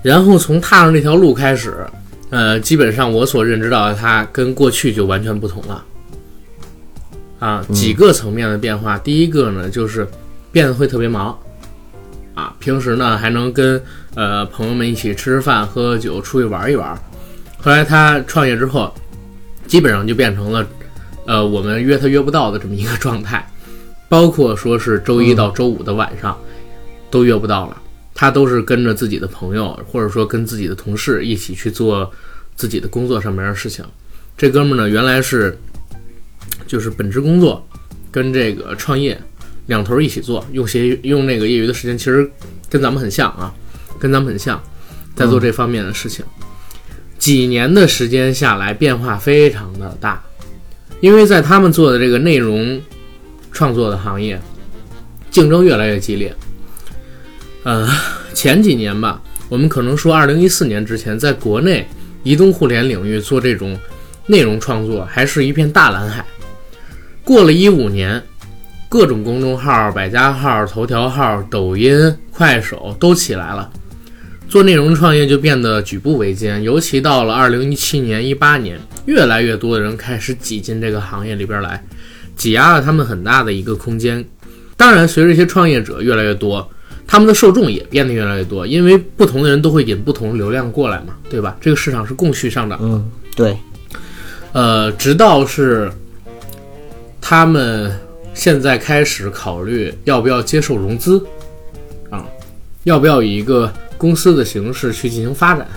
[0.03, 1.85] 然后从踏上这条路开始，
[2.31, 5.85] 呃，基本上我所认知到的他跟过去就完全不同了，
[7.41, 8.97] 啊，几个层面的变化。
[8.97, 10.07] 第一个呢，就是
[10.53, 11.37] 变得会特别忙，
[12.37, 13.83] 啊，平时呢还能跟
[14.15, 16.97] 呃朋友们一起吃吃饭、喝喝酒、出去玩一玩。
[17.59, 18.95] 后来他创业之后，
[19.67, 20.65] 基本上就变成了。
[21.31, 23.49] 呃，我们约他约不到的这么一个状态，
[24.11, 26.37] 包括说是周一到周五的晚上，
[27.09, 27.81] 都约不到了。
[28.17, 32.11] 他都是跟着自己的朋友，或者说跟自己的同事一起去做
[32.57, 33.85] 自己的工作上面的事情。
[34.37, 35.57] 这哥们呢，原来是
[36.67, 37.65] 就是本职工作
[38.11, 39.17] 跟这个创业
[39.67, 42.29] 两头一起做，用业用那个业余的时间，其实
[42.69, 43.55] 跟咱们很像啊，
[44.01, 44.61] 跟咱们很像，
[45.15, 46.25] 在做这方面的事情。
[47.21, 50.21] 几年的时间下来，变化非常的大。
[51.01, 52.81] 因为在他们做的这个内容
[53.51, 54.41] 创作的行业，
[55.31, 56.35] 竞争越来越激烈。
[57.63, 57.89] 呃，
[58.35, 61.87] 前几年吧，我们可能说，二零一四年之前，在国内
[62.23, 63.79] 移动互联领域做这种
[64.27, 66.25] 内容创作还是一片大蓝海。
[67.25, 68.23] 过了一五年，
[68.89, 73.71] 各种公众号、百家号、头条号、抖音、快手都起来了。
[74.51, 81.81] 做内容创业就变得举步维艰，尤其到了二零一七年、一八年，越来越多的人开始挤进这个行业里边来，
[82.35, 84.25] 挤压了他们很大的一个空间。
[84.77, 86.69] 当然，随着一些创业者越来越多，
[87.07, 91.57] 他们的受众也变得越来越多，因为不同的人都会引不同流量过来嘛，对吧？
[91.61, 92.77] 这个市场是供需上涨。
[92.83, 93.57] 嗯，对。
[94.53, 95.89] 呃，直到是
[97.21, 97.97] 他们
[98.35, 101.25] 现在开始考虑要不要接受融资，
[102.11, 102.27] 啊，
[102.83, 103.73] 要不要以一个。
[104.01, 105.69] 公司的形式去进行发展，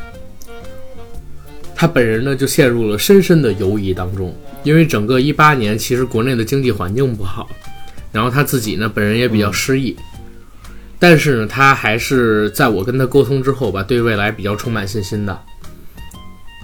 [1.76, 4.34] 他本人呢就陷入了深深的犹疑当中，
[4.64, 7.50] 因为整个一八年其实国内的经济环境不好，
[8.14, 9.94] 然后他自己呢本人也比较失意，
[10.98, 15.38] 但是呢他还是在我跟他沟通之后吧，对未来比较充满信心的，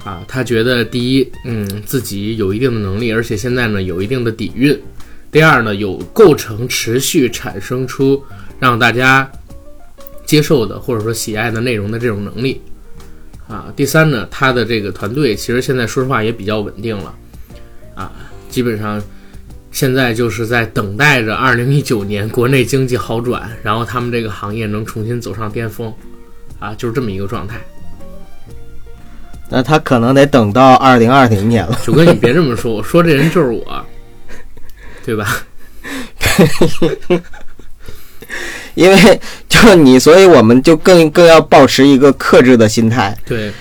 [0.05, 4.81] 啊，他觉得第一，嗯，自己有一定的能力，而且现在呢有一定的底蕴，
[5.29, 8.23] 第二呢有构成持续产生出
[8.61, 9.29] 让大家。
[10.29, 12.61] 接受的或者说喜爱的内容的这种能力，
[13.47, 17.15] 啊，第三呢，他的这个团队其实现在说实话也比较稳定了，
[17.95, 18.11] 啊，
[18.47, 19.01] 基本上
[19.71, 25.91] 现在就是在等待着二零一九年国内经济好转，然后他们这个行业能重新走上巅峰，
[26.59, 27.59] 啊，就是这么一个状态。
[29.49, 31.75] 那他可能得等到二零二零年了。
[31.83, 33.83] 九哥，你别这么说， 我说这人就是我，
[35.03, 35.25] 对吧？
[38.75, 43.17] 因为就你，所以我们就更更要保持一个克制的心态。
[43.27, 43.51] 对，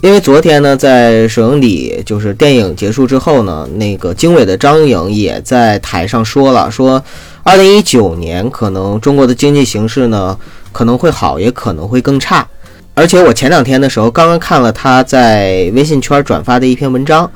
[0.00, 7.02] 因为昨天呢，在首映礼就是电影结束之后呢，那个经纬的张颖也在台上说了，说
[7.42, 10.36] 二零一九年可能中国的经济形势呢
[10.72, 12.46] 可能会好，也可能会更差。
[12.94, 17.30] 而且我前两天的时候刚刚看了他在微信圈转发的一篇文章，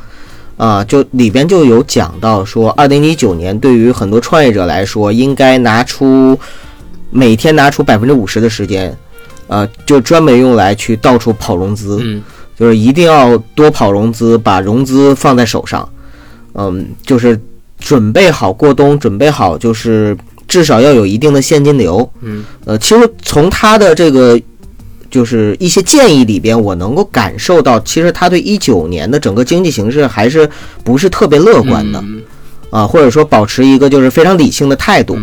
[0.56, 6.38] 啊，就里边就有讲到说，二零一九年对于很多创业者来说，应该拿出
[7.10, 8.96] 每天拿出百分之五十的时间，
[9.46, 12.22] 呃，就专门用来去到处跑融资，嗯，
[12.58, 15.88] 就是一定要多跑融资，把融资放在手上，
[16.54, 17.40] 嗯，就是
[17.78, 20.16] 准备好过冬，准备好就是
[20.48, 24.40] 至少要有一定的现金流，嗯，呃，其实从他的这个。
[25.10, 30.48] 就是一些建议里边，我能够感受到，其实他对一九年的整个经济形势还是
[30.84, 32.00] 不是特别乐观的，
[32.70, 35.18] 啊，或者说保持一个就是非常理性的态度，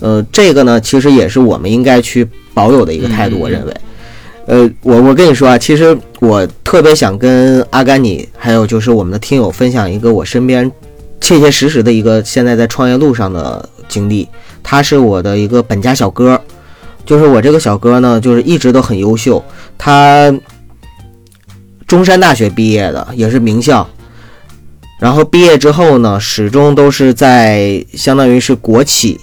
[0.00, 3.76] 呃，这个呢，其实也是我们应该去保有的一个态度，我认为，
[4.46, 10.70] 呃，我我跟你说啊，其实我特别想跟阿甘你还有就是我们的听友分享一个我身边
[11.20, 14.26] 切切实实的一个现在在创业路上的经历，
[14.62, 16.40] 他是我的一个本家小哥。
[17.06, 19.42] 就是我这个小哥呢，就是一直都很优秀。
[19.76, 20.32] 他
[21.86, 23.88] 中山大学毕业的，也是名校。
[25.00, 29.18] 然后毕业之后呢，始终都是在相当于是国企，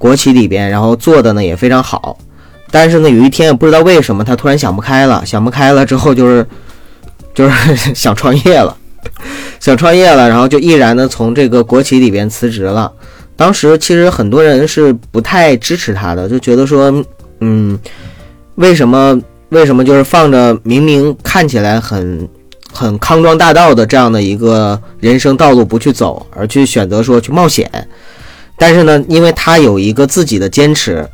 [0.00, 2.16] 国企里边，然后做的呢也非常好。
[2.70, 6.46] 但是呢，有一天也不知道为什么，他突然想不开了，想不开了之后就是
[7.34, 8.74] 就是 想创业了，
[9.60, 12.90] 想创业了，然后就毅然的从这个国企里边辞职了。
[13.36, 17.04] 当时其实很多人是不太支持他的，就觉得说。
[17.40, 17.78] 嗯，
[18.54, 19.20] 为什么？
[19.48, 22.28] 为什么就是放着明明看起来很
[22.72, 27.68] 很康庄大道的这样的一个人生道路不去走，而去选择说去冒险？
[28.60, 31.08] 但是呢，因为他有一个自己的坚持，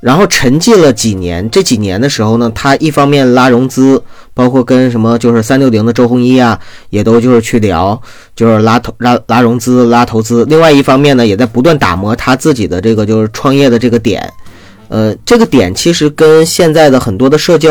[0.00, 1.48] 然后沉寂了几年。
[1.48, 4.02] 这几年的时候呢，他一方面拉融资，
[4.34, 6.58] 包括跟什么就是三六零的周鸿祎啊，
[6.90, 8.00] 也都就是去聊，
[8.34, 10.44] 就是拉投拉拉融资、拉投资。
[10.46, 14.28] 另外一方面呢，也在不断打磨他自己的这个就是创业的这个点。
[14.88, 17.70] 呃，这个点其实跟现在的很多的社交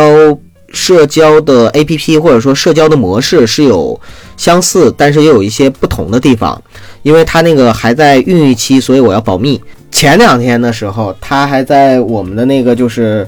[0.73, 3.99] 社交的 APP 或者说社交的模式是有
[4.35, 6.61] 相似，但是也有一些不同的地方。
[7.03, 9.61] 因为它那个还在孕育期，所以我要保密。
[9.91, 13.27] 前两天的时候，他还在我们的那个就是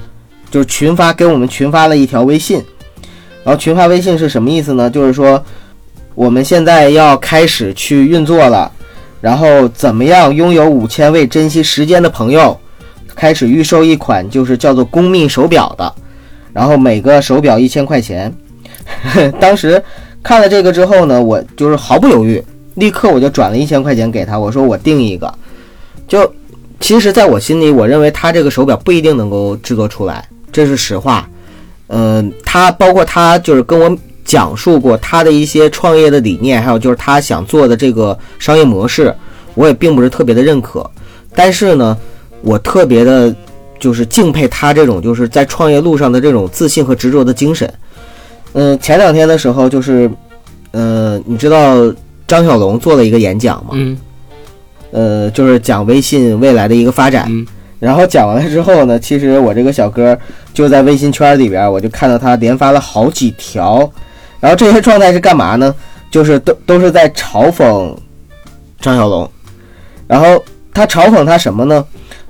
[0.52, 2.62] 就是群发给我们群发了一条微信，
[3.43, 4.89] 然后群发微信是什么意思呢？
[4.89, 5.43] 就是说
[6.15, 8.69] 我们现在要开始去运作了，
[9.21, 12.60] 然后怎么样拥有五千位珍惜时间的朋友。
[13.15, 15.93] 开始预售一款就是叫做公密手表的，
[16.53, 18.33] 然后每个手表一千块钱。
[19.39, 19.81] 当时
[20.23, 22.43] 看了这个之后呢，我就是毫不犹豫，
[22.75, 25.33] 立刻我就转了一千块钱给他，我说我定一个。
[26.07, 26.33] 就
[26.79, 31.29] 其实，在我心里，我认为他这个手表不一定能够制作出来，这是实话。
[31.88, 39.13] 嗯，他包括他就是跟我讲述过他的一些创业的理念，还有就是他想做的这个商业模式，
[39.53, 40.89] 我也并不是特别的认可。
[41.35, 41.97] 但是呢。
[42.41, 43.35] 我特别的，
[43.79, 47.71] 就是敬佩他这种就是在创业路上的这种自信和执着的精神。
[48.53, 50.09] 嗯，前两天的时候，就是，
[50.71, 51.75] 呃，你知道
[52.27, 53.71] 张小龙做了一个演讲吗？
[53.73, 53.97] 嗯。
[54.91, 57.25] 呃，就是讲微信未来的一个发展。
[57.29, 57.45] 嗯。
[57.79, 60.17] 然后讲完了之后呢，其实我这个小哥
[60.53, 63.89] 就在微信圈里边，我就看到他连发了好几条。
[64.39, 65.73] 然后这些状态是干嘛呢？
[66.11, 67.95] 就是都都是在嘲讽
[68.81, 69.29] 张小龙。
[70.07, 71.85] 然后他嘲讽他什么呢？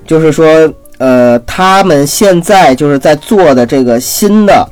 [0.05, 0.47] 就是说，
[0.99, 4.69] 呃，他们现在就是在做的这个新的，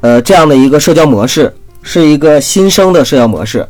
[0.00, 3.66] 呃，这样的一个社交模式，是一个新生的社交模式。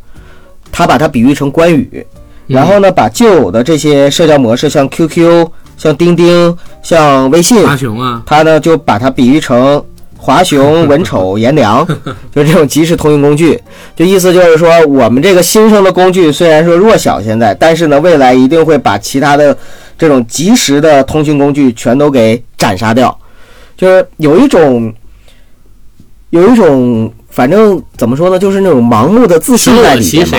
[0.70, 2.06] 他把它比喻成关羽，
[2.46, 7.64] 然后呢，把旧有的这些社交模式，像 QQ、像钉钉、像微信，
[8.26, 9.82] 他呢就把它比喻成。
[10.18, 11.86] 华雄、文丑、颜良，
[12.34, 13.58] 就这种即时通讯工具，
[13.96, 19.56] 就意思就是说，我们这个新生的工具虽然说弱小现在，但是呢，未来一定会把其他的
[19.96, 23.16] 这种即时的通讯工具全都给斩杀掉。
[23.76, 24.92] 就是有一种，
[26.30, 30.38] 有一种，反正怎么说呢，就是那种盲目的自信在里面嘛。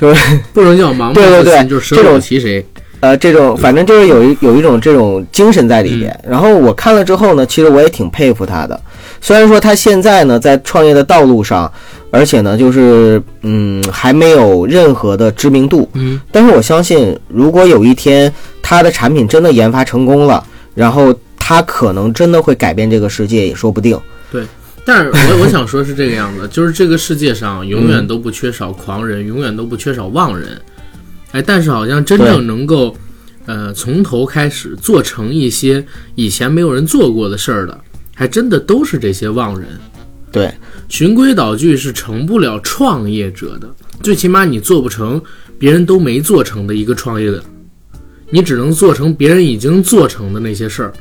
[0.00, 2.64] 就是不能叫盲目自信，就是这种其谁。
[3.00, 6.18] 呃，这种反正就是有一有一种这种精神在里边。
[6.26, 8.80] 然后我看了之后呢，其实我也挺佩服他的。
[9.20, 11.70] 虽然说他现在呢在创业的道路上，
[12.10, 18.32] 而且呢就是嗯还没有任何的知名度，嗯，但是我相信，如果有一天
[18.62, 20.44] 他的产品真的研发成功了，
[20.74, 23.98] 然后他可能真的会改变这个世界也说不定。
[24.30, 24.44] 对，
[24.84, 30.60] 但是我我想说是这个样子， 就是这个世界上永远都不缺少狂人，永远都不缺少妄人，
[31.32, 32.96] 哎，但是好像真正能够
[33.46, 37.78] 呃从头开始做成一些以前没有人做过的事儿的。
[38.14, 39.68] 还真的都是这些妄人，
[40.32, 40.52] 对，
[40.88, 43.70] 循规蹈矩是成不了创业者的，
[44.02, 45.22] 最起码你做不成
[45.56, 47.40] 别人都没做成的一个创业的，
[48.30, 50.92] 你只能做成别人已经做成的那些事儿，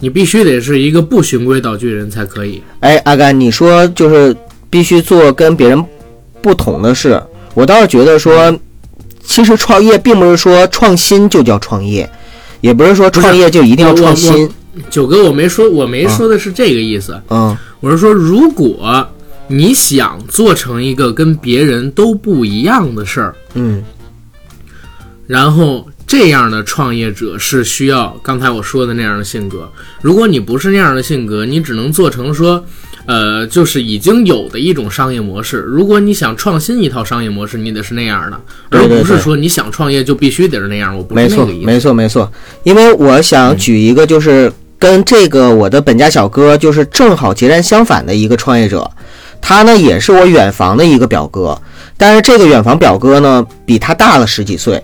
[0.00, 2.62] 你必须得是一个不循规蹈矩的人才可以。
[2.80, 4.34] 哎，阿甘，你说就是
[4.70, 5.84] 必须做跟别人
[6.40, 7.22] 不同的事，
[7.52, 8.58] 我倒是觉得说，
[9.24, 12.08] 其实创业并不是说创新就叫创业，
[12.60, 14.48] 也不是说创业就一定要创新。
[14.90, 17.20] 九哥，我没说，我没说的是这个意思。
[17.30, 19.06] 嗯，我是说，如果
[19.48, 23.82] 你想做成一个跟别人都不一样的事儿，嗯，
[25.26, 25.88] 然后。
[26.06, 29.66] 这样的创业者是需要刚才我说的那样的性格。
[30.02, 32.62] 如果你不是那样的性格，你只能做成说，
[33.06, 35.58] 呃，就是已经有的一种商业模式。
[35.58, 38.40] 如果你想创新一套商业模式，你得是那样的，
[38.70, 40.96] 而不是说你想创业就必须得是那样。
[40.96, 41.66] 我不是那个意思。
[41.66, 42.32] 没错，没错，没错。
[42.62, 48.90] 因为我想举一个，就是跟这个我的本家小哥就是正好截然相反的一个创业者，
[49.40, 51.60] 他呢也是我远房的一个表哥，
[51.96, 54.82] 但是这个远房表哥呢比他大了十几岁。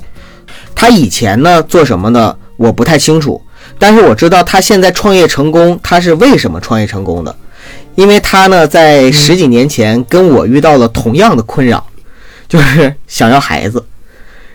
[0.74, 2.36] 他以前呢做什么呢？
[2.56, 3.40] 我不太清楚，
[3.78, 7.34] 但是我知道他现在创业成功，他是为什么创业成功的？
[8.00, 11.84] 因为他呢在十几年前跟我遇到了同样的困扰，
[12.48, 13.84] 就是想要孩子，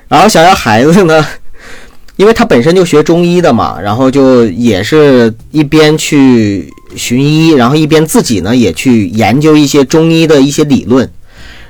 [0.07, 1.25] 然后想要孩子呢，
[2.17, 11.07] 因为他本身就学中医的嘛，然后就也是一边去寻医，然后一边自己呢也去研究一些中医的一些理论，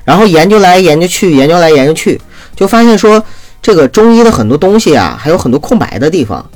[0.06, 2.20] 然后研究来研究去，研究来研究去，
[2.56, 3.24] 就发现说。
[3.62, 6.48] 这个中医的很多东西啊，还有很多空白的地方。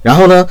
[0.00, 0.46] 然后呢，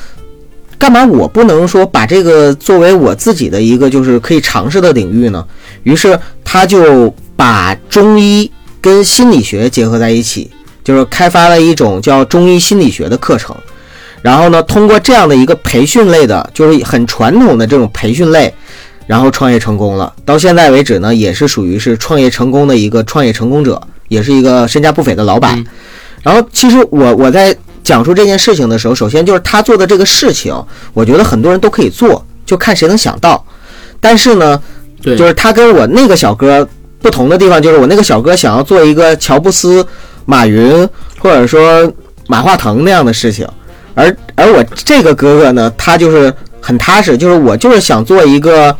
[0.77, 5.45] 干嘛我不能说把这个作为我自己的一个就是可以尝试的领域呢？
[5.83, 8.51] 于是他就把中医
[8.81, 10.51] 跟心理学结合在一起，
[10.83, 13.55] 就是开发了一种叫中医心理学的课程。
[14.21, 18.53] 然后呢，通过这样的一个培训类的，就是很传统的这种培训类，
[19.05, 20.13] 然后创业成功了。
[20.23, 25.61] 到现在为止呢，也是属于是创业成功的一个创业成功者，也是一个身价不菲的老板。
[26.21, 27.53] 然后，其实我我在
[27.83, 30.55] 讲述这件事情的时候，首先就是他做的这个事情，
[30.93, 33.45] 我觉得很多人都可以做，就看谁能想到。
[33.99, 34.61] 但是呢，
[35.01, 36.67] 对，就是他跟我那个小哥
[37.01, 39.85] 不同的地方，就是我那个小哥想要做一个乔布斯、
[40.25, 40.87] 马云
[41.19, 41.91] 或者说
[42.27, 43.47] 马化腾那样的事情，
[43.93, 48.75] 而而我这个哥哥呢，他就是很踏实，就是我就是想做一个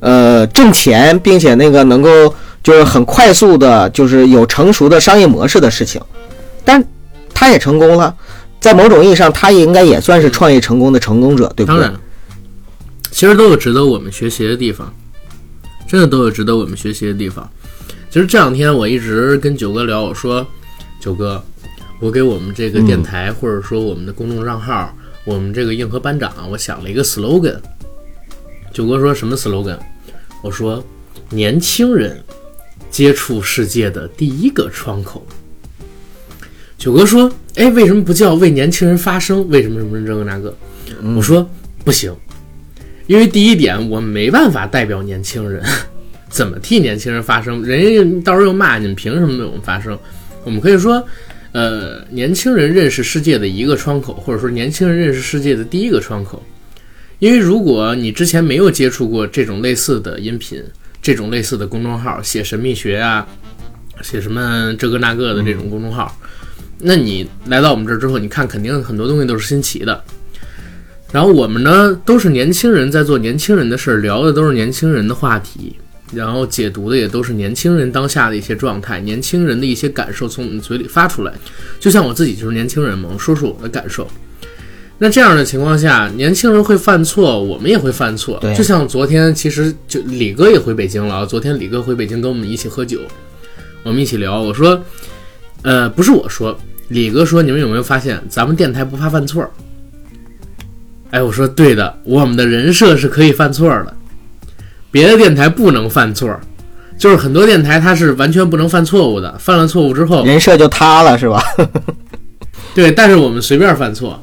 [0.00, 2.32] 呃挣钱，并且那个能够
[2.62, 6.00] 就是很快速的，就是有成熟的商业模式的事情。
[6.64, 6.84] 但
[7.34, 8.14] 他也成功了，
[8.66, 11.80] 在某种意义上，他应该也算是创业成功的成功者，对不对？
[11.80, 12.00] 当然，
[13.12, 14.92] 其实都有值得我们学习的地方，
[15.86, 17.48] 真的都有值得我们学习的地方。
[18.10, 20.44] 其实这两天我一直跟九哥聊，我说
[20.98, 21.40] ：“九哥，
[22.00, 24.92] 我给我们这个电台或者说我们的公众账号，
[25.24, 27.60] 我们这个硬核班长，我想了一个 slogan。”
[28.74, 29.78] 九哥说什么 slogan？
[30.42, 30.84] 我说
[31.30, 32.20] ：“年轻人
[32.90, 35.24] 接触世界的第一个窗口。”
[36.86, 39.44] 九哥说：“哎，为什么不叫为年轻人发声？
[39.48, 40.56] 为什么什么这个那个？”
[41.16, 41.44] 我说
[41.84, 42.14] ：“不行，
[43.08, 45.60] 因为第一点，我没办法代表年轻人，
[46.30, 47.60] 怎么替年轻人发声？
[47.64, 49.98] 人家到时候又骂你们，凭什么为我们发声？
[50.44, 51.04] 我们可以说，
[51.50, 56.40] 呃，年轻人认识世界的一个窗口，或者说年轻人认识世界的第一个窗口。
[57.18, 60.62] 因为如果你之前没有接触过这种类似的音频，
[61.02, 63.26] 这种类似的公众号，写神秘学啊，
[64.02, 66.16] 写什么这个那个的这种公众号。”
[66.78, 70.02] 那你来到我们这儿之后，你看肯定很多东西都是新奇的。
[71.12, 75.74] 然后我们呢都是年轻人在做年轻人的事儿，聊的都是年轻人的话题，
[76.12, 81.32] 然后解读的也都是年轻人当下的一些状态，年轻人的一些感受从我们嘴里发出来。
[81.80, 84.06] 就像我自己就是年轻人嘛，我说说我的感受。
[84.98, 88.38] 那这样的情况下，年轻人会犯错，我们也会犯错。
[88.56, 91.24] 就像昨天，其实就李哥也回北京了啊。
[91.24, 93.00] 昨天李哥回北京跟我们一起喝酒，
[93.84, 94.82] 我们一起聊，我说。
[95.66, 96.56] 呃，不是我说，
[96.90, 99.44] 李哥说，你们有没有发现咱们电台不怕犯错？
[101.10, 103.92] 哎，我说对的，我们的人设是可以犯错的，
[104.92, 106.38] 别的电台不能犯错，
[106.96, 111.42] 就是很多电台它是完全不能犯错误的，犯了错误之后人设就塌了，是吧？
[112.72, 114.22] 对，但是我们随便犯错，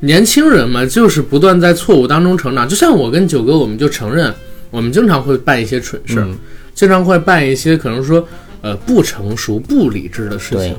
[0.00, 2.66] 年轻人嘛，就是不断在错误当中成长。
[2.66, 4.32] 就像我跟九哥，我们就承认，
[4.70, 6.26] 我们经常会办一些蠢事儿，
[6.74, 8.26] 经常会办一些可能说。
[8.60, 10.76] 呃，不成熟、不理智的事情，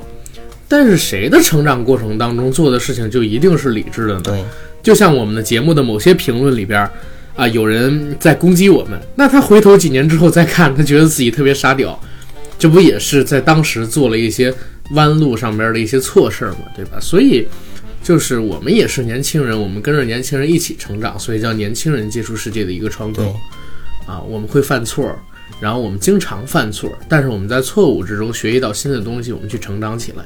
[0.68, 4.22] 但是谁的成长过程当中做的事情就一定是理智的呢？
[4.24, 4.44] 对，
[4.84, 6.90] 就像我们的节目的某些评论里边，
[7.36, 12.00] 啊，有人在攻击我们，那他回头几年之后再看，他觉得自己特别傻屌，
[12.58, 14.54] 这不也是在当时做了一些
[14.92, 17.00] 弯路上边的一些错事儿嘛，对吧？
[17.00, 17.48] 所以，
[18.04, 23.36] 就是我们也是年轻人，我们跟着年轻人一起成长，所以叫年轻人接触世界的一个窗口。
[24.06, 25.16] 啊，我们会犯错。
[25.60, 30.24] 然后我们经常犯错，但是我们在错误之中学习到新的东西，我们去成长起来。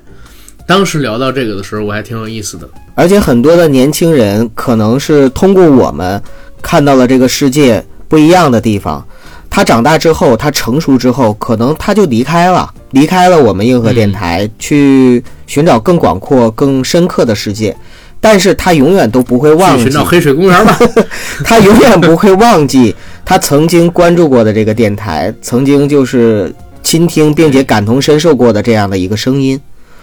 [0.65, 2.69] 当时聊到这个的时候，我还挺有意思的。
[2.95, 6.21] 而且很多的年轻人可能是通过我们
[6.61, 9.05] 看到了这个世界不一样的地方，
[9.49, 17.75] 他长大之后，他成熟之后，可能他就离开了，离开了我们硬核电台，去寻找更广阔、更深刻的世界。
[18.23, 20.79] 但是他永远都不会忘记黑水公园吧。
[21.43, 22.95] 他永远不会忘记
[23.25, 29.59] 他曾经关注过的这个电台，曾经就是倾听并且感同身受过的这样的一个声音。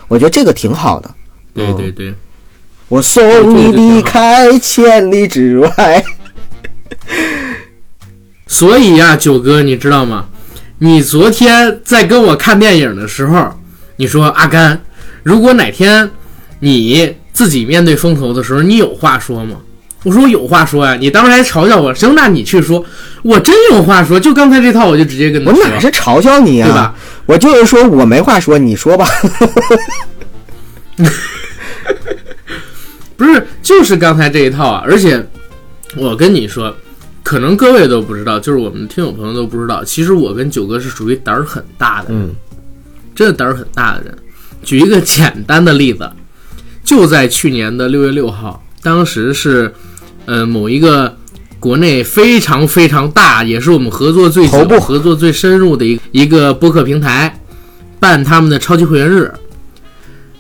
[0.07, 1.11] 我觉得这个挺好的。
[1.55, 2.15] 对对对，
[2.89, 6.05] 我送你离开千里之外。
[8.47, 10.27] 所以呀，九哥，你知道吗？
[10.77, 13.51] 你昨天在跟我看电影的时候，
[13.97, 14.79] 你说阿甘，
[15.23, 16.11] 如果哪天
[16.59, 19.57] 你自己面对风投的时候，你有话说吗？
[20.03, 20.95] 我说我有话说呀。
[20.95, 22.85] 你当时还嘲笑我，行，那你去说，
[23.23, 24.21] 我真有话说。
[24.21, 25.59] 就刚才这套，我就直接跟他说。
[25.59, 26.67] 我哪是嘲笑你呀？
[26.67, 26.95] 对吧？
[27.25, 29.07] 我就是说我没话说，你说吧。
[33.17, 34.85] 不是，就是刚才这一套啊！
[34.85, 35.27] 而且
[35.97, 36.77] 我跟你说。
[37.23, 42.31] 可能各位都不知道，就是我们听友朋友都不知道，其实我跟九哥是属于胆儿很大的人，
[43.15, 44.15] 真的胆儿很大的人。
[44.63, 46.11] 举一个简单的例子，
[46.91, 49.73] 就在去年的六月六号，当时是
[50.27, 51.17] 呃某一个
[51.61, 57.41] 国内非常非常大，也是我们合作最久、合作最深入的一一个播客平台
[58.01, 59.33] 办他们的超级会员日。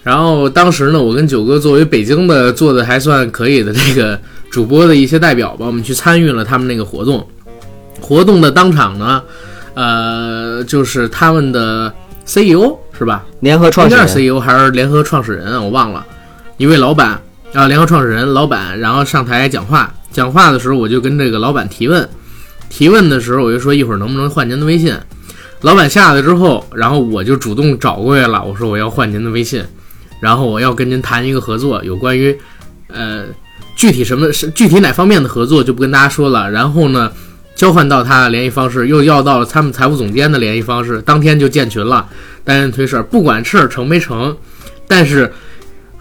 [0.03, 4.19] 然后当时呢，我跟九哥作为北京的做的还算可以的这个。
[4.51, 7.25] 主播的一些代表吧，我们去参与了他们那个活动。
[8.01, 9.23] 活动的当场呢，
[9.75, 11.95] 呃，就是他们的
[12.27, 13.25] CEO 是吧？
[13.39, 15.63] 联合创始人 CEO 还是联合创始人？
[15.63, 16.05] 我忘了。
[16.61, 17.19] 一位老板
[17.55, 19.95] 啊，联合创始人老板，然后上台讲话。
[20.13, 22.07] 讲话的时候，我就跟这个老板提问。
[22.69, 24.95] 提问的时候，我就说一会儿能不能换您的微信？
[25.63, 28.45] 老板下来之后，然后我就主动找过来了。
[28.45, 29.65] 我说我要换您的微信，
[30.21, 32.39] 然后我要跟您谈一个合作，有关于
[32.89, 33.25] 呃。
[33.75, 36.51] 具体什么是具体哪方面的合作就不跟大家说了。
[36.51, 37.11] 然后呢，
[37.55, 42.07] 交换到他的联系方式，又要到了他们财务总监的联系方式，当天就建群了，
[42.45, 43.03] 担任推事儿。
[43.03, 44.37] 不管事儿成没成，
[44.87, 45.33] 但是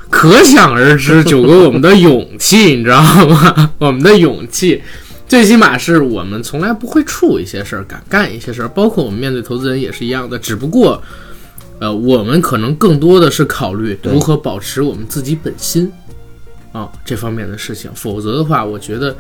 [0.10, 3.72] 可想而知，九哥我们的勇气， 你知道吗？
[3.80, 4.82] 我们的勇气，
[5.28, 8.68] 最起码是我们从来不会怵一些事儿，敢干一些事儿。
[8.68, 11.01] 包括我们面对投资人也是一样的，只不过，
[11.80, 15.91] 呃，我们可能更多的是考虑如何保持我们自己本心。
[16.72, 19.16] 啊，这方面的事情，否则的话，我觉得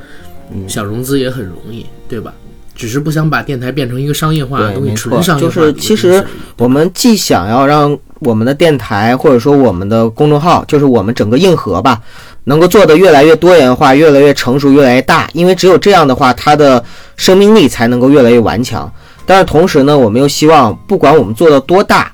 [0.67, 2.33] 想融资也很容易，对吧？
[2.79, 5.53] 只是不想把电台变成一个商业化的东西，纯商业化。
[5.53, 6.25] 就是其实
[6.57, 11.99] 我们既想要让我们的电台或者说我们的公众号，就是我们整个硬核吧，
[12.45, 16.81] 能够做得越来越多元化、越来越成熟、越来越大，因为只有这样的话，它的
[17.17, 18.89] 生命力才能够越来越顽强。
[19.25, 22.09] 但是同时呢，我们又希望，不管我们做的多大，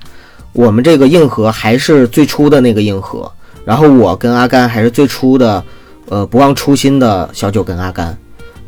[0.52, 3.30] 我们这个硬核还是最初的那个硬核。
[3.64, 5.62] 然后我跟阿甘还是最初的，
[6.08, 8.16] 呃，不忘初心的小九跟阿甘，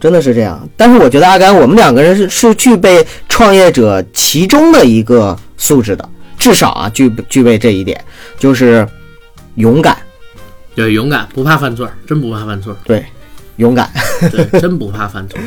[0.01, 0.69] 真的是这样。
[0.77, 8.03] 但是我觉得阿甘，我们两个人是是具备创业者其中的一个素质的，至少啊具具备这一点，
[8.39, 8.87] 就是
[9.57, 9.97] 勇敢。
[10.75, 12.77] 对，勇敢，不怕犯错，真不怕犯错。
[12.85, 13.05] 对，
[13.57, 13.91] 勇敢，
[14.31, 15.39] 对， 真不怕犯错。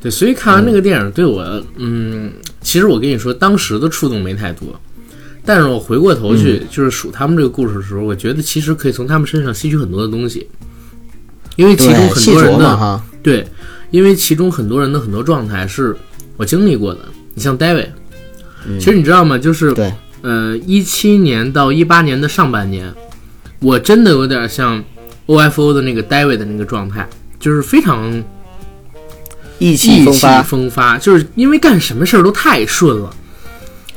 [0.00, 1.42] 对，所以看完那个电影，对我，
[1.76, 4.66] 嗯，其实我跟你说，当时的触动没太多。
[5.44, 10.46] 但是我回过头去，就是数他们这个故事的时候，我觉得其实可以从他们身上吸取很多的东西，
[11.56, 13.46] 因为其中很多人的对，
[13.90, 15.96] 因为其中很多人的很多状态是
[16.36, 17.00] 我经历过的。
[17.34, 17.88] 你像 David，
[18.78, 19.38] 其实你知道吗？
[19.38, 19.92] 就是对，
[20.22, 22.92] 呃，一七年到一八年的上半年，
[23.60, 24.82] 我真的有点像
[25.26, 28.22] OFO 的那个 David 的那个状态，就是非常
[29.58, 30.04] 意气
[30.44, 33.14] 风发，就是因为干什么事儿都太顺了。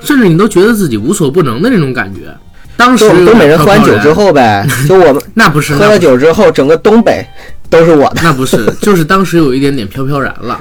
[0.01, 2.36] 甚至你都觉得自己无所不能的那种感觉。
[2.78, 7.26] 当时东北人喝完酒之后呗，就我们 那不是喝了酒之后，整个东北
[7.70, 8.22] 都是我的。
[8.24, 10.60] 那不是， 就是当时有一点点飘飘然了。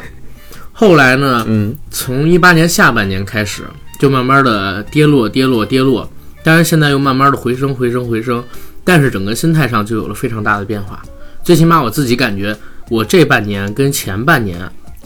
[0.72, 3.62] 后来呢，嗯，从一八年下半年开始，
[3.98, 6.08] 就慢慢的跌落，跌落，跌落。
[6.42, 8.42] 当然现在又慢慢的回升，回升，回升。
[8.84, 11.00] 但是整个心态上就有了非常大的变化。
[11.42, 12.54] 最起码我自己感觉，
[12.90, 14.58] 我这半年跟前半年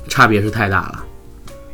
[0.08, 1.04] 差别是太大了，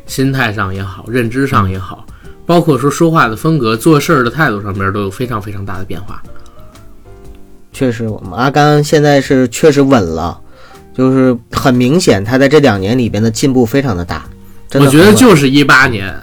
[0.05, 2.05] 心态上也好，认知上也好。
[2.45, 6.21] 包括说说话的风格、做事儿的态度上面都有非常非常大的变化。
[7.73, 10.39] 确实，我们阿甘现在是确实稳了，
[10.95, 14.25] 就是很明显，他在这两年里边的进步非常的大。
[14.73, 16.13] 我觉得就是一八年，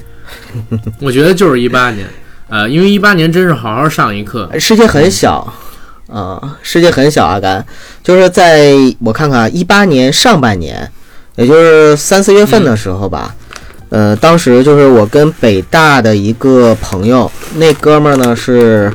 [1.00, 2.06] 我觉得就是一八年，
[2.48, 4.50] 呃，因为一八年真是好好上一课。
[4.58, 5.52] 世界很小，
[6.08, 7.26] 啊，世界很小。
[7.26, 7.64] 阿甘
[8.02, 10.90] 就是在我看看一八年上半年，
[11.36, 13.34] 也就是三四月份的时候吧。
[13.90, 18.92] 呃，当时就是我跟北大的一个朋友，那哥们儿呢是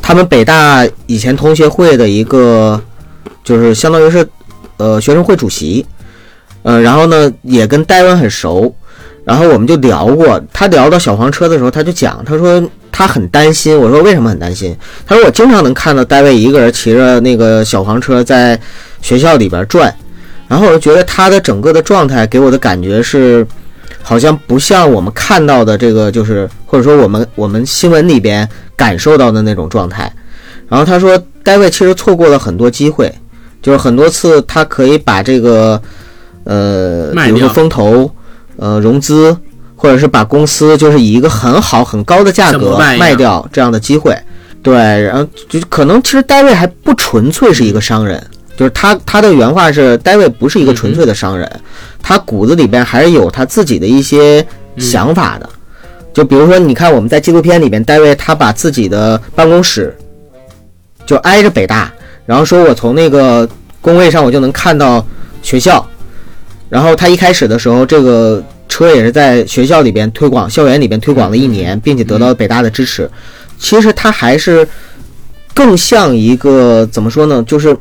[0.00, 2.80] 他们北大以前同学会的一个，
[3.42, 4.26] 就是相当于是
[4.76, 5.84] 呃学生会主席。
[6.62, 8.72] 呃，然后呢也跟戴文很熟，
[9.24, 10.40] 然后我们就聊过。
[10.52, 13.76] 他聊到小黄车的时候，他就讲，他说他很担心。
[13.76, 14.76] 我说为什么很担心？
[15.04, 18.56] 他说我经常能看到戴维一个人骑着那个小黄车在
[19.00, 19.92] 学校里边转，
[20.46, 23.44] 然后我就觉得他的整个的状态给我的感觉是，
[24.02, 30.12] 好像不像我们看到的这个，就是或者说我们我们新闻里边感受到的那种状态。
[30.68, 33.12] 然后他说，戴维其实错过了很多机会，
[33.60, 35.80] 就是很多次他可以把这个。
[36.44, 38.10] 呃，比如说风投，
[38.56, 39.36] 呃，融资，
[39.76, 44.12] 或者是把公司就是以一个很好很高的价格卖掉这样的机会，
[44.60, 48.20] 对，然后就可能其实戴维还不纯粹是一个商人，
[48.62, 51.50] 就是他他的原话是戴维不是一个纯粹的商人，
[52.00, 54.46] 他骨子里边还是有他自己的一些
[54.76, 55.50] 想法的，
[56.14, 59.92] 就比如说你看我们在纪录片里边，戴维他把自己的办公室
[61.04, 61.92] 就挨着北大，
[62.24, 63.48] 然后说我从那个
[63.80, 65.04] 工位上我就能看到
[65.42, 65.84] 学校。
[66.68, 73.10] 然后他一开始的时候，这个车也是在学校里边推广，校园里边推广了一年，并且得到北大的支持。
[73.58, 74.66] 其实他还是
[75.52, 77.42] 更像一个怎么说呢？
[77.46, 77.76] 就是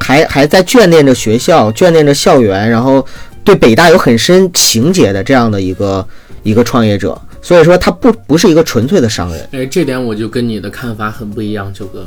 [0.00, 3.04] 还还在眷恋着学校，眷恋着校园，然后
[3.42, 6.06] 对北大有很深情结的这样的一个
[6.42, 7.20] 一个创业者。
[7.40, 9.46] 所以说他不不是一个纯粹的商人。
[9.52, 12.06] 哎，这点我就跟你的看法很不一样，九哥，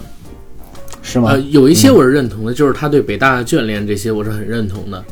[1.04, 1.30] 是吗？
[1.30, 5.04] 呃，有一些我是认同的，就是他对北大的眷恋，这些我是很认同的。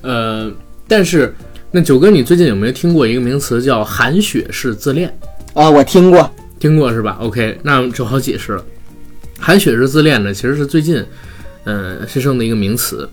[0.00, 0.50] 呃，
[0.88, 1.34] 但是
[1.70, 5.14] 那九哥，你最近有没有听过一个名词叫“韩雪式自恋”
[5.52, 5.68] 啊？
[5.68, 8.64] 我听过，听过是吧？OK，那就好解释了。
[9.38, 11.04] 韩雪式自恋呢，其实是最近，
[11.64, 13.08] 呃，新生的一个名词。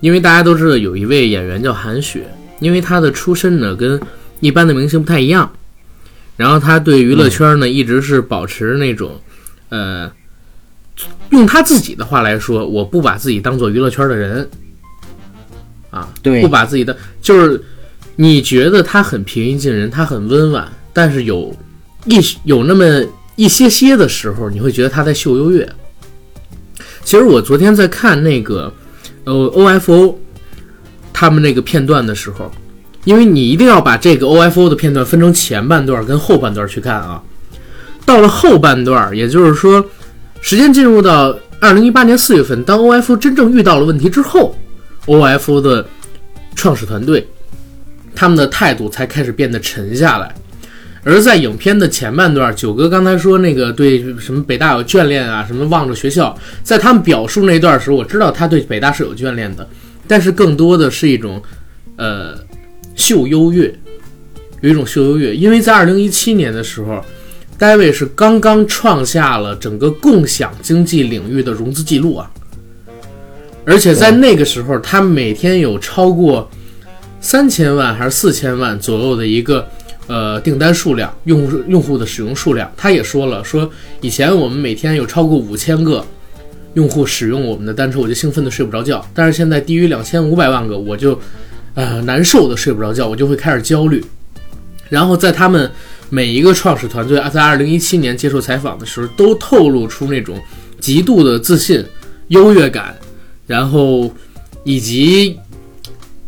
[0.00, 2.28] 因为大家都知道有一位演员叫韩雪，
[2.60, 3.98] 因为她的出身呢跟
[4.40, 5.50] 一般的明星不太一样，
[6.36, 9.18] 然后她对娱乐圈呢一直是保持那种，
[9.70, 10.12] 呃，
[11.30, 14.46] 用他自己的话来说，我不把自己当做娱乐圈的人。
[15.90, 17.64] 啊，对，不把自己的就是，
[18.16, 21.56] 你觉得她很平易近人，她很温婉，但是有
[22.04, 23.02] 一有那么
[23.34, 25.66] 一些些的时候，你会觉得她在秀优越。
[27.06, 28.72] 其实我昨天在看那个
[29.22, 30.16] 呃 OFO
[31.12, 32.50] 他们那个片段的时候，
[33.04, 37.22] 因为你一定要把这个 OFO 的片段分成前半段跟后半段去看啊。
[38.04, 39.86] 到了后半段，也就是说，
[40.40, 44.56] 时间进入到二零一八年四月份，当 OFO 真正遇到了问题之后。
[45.06, 45.86] OFO 的
[46.56, 47.24] 创始团队，
[48.16, 50.34] 他们的态度才开始变得沉下来。
[51.06, 59.66] 而在影片的前半段，九哥刚才说那个对什么北大有眷恋啊，什么望着学校，在他们表述那段时，我知道他对北大是有眷恋的，
[60.08, 61.40] 但是更多的是一种
[61.94, 62.36] 呃
[62.96, 63.72] 秀优越，
[64.62, 67.00] 有一种秀优越，因为在二零一七年的时候，
[67.56, 72.28] 戴维是刚刚创下了整个共享经济领域的融资记录啊。
[73.64, 76.50] 而且在那个时候，他每天有超过
[77.20, 79.64] 三千万还是四千万左右的一个
[80.06, 82.70] 呃订单数量，用户用户的使用数量。
[82.76, 86.04] 他也说了，说以前我们每天有超过五千个
[86.74, 89.04] 用户使用我们的单车，我就兴奋的睡不着觉。
[89.14, 91.18] 但是现在低于两千五百万个，我就
[91.74, 94.04] 呃难受的睡不着觉，我就会开始焦虑。
[94.88, 95.70] 然后在他们
[96.10, 100.38] 每一个创始团队，在二零一七年接受采访的时候，都透露出那种
[100.78, 101.84] 极度的自信、
[102.28, 102.94] 优越感。
[103.46, 104.12] 然后，
[104.64, 105.38] 以及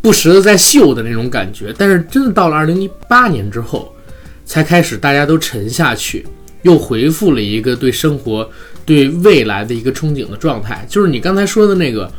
[0.01, 3.93] 不时的在秀的那种感觉，但是真的到了二零一八年之后，
[4.45, 6.25] 才开始大家都沉下去，
[6.61, 8.49] 又回复了一个对生活、
[8.85, 10.85] 对未来的一个憧憬的状态。
[10.87, 12.09] 就是你刚才说的那个，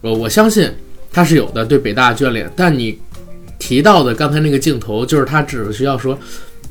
[0.00, 0.68] 呃，我相信
[1.12, 2.98] 他是有的对北大眷恋，但你
[3.58, 6.18] 提到的刚才那个镜头，就是他指着学校说：“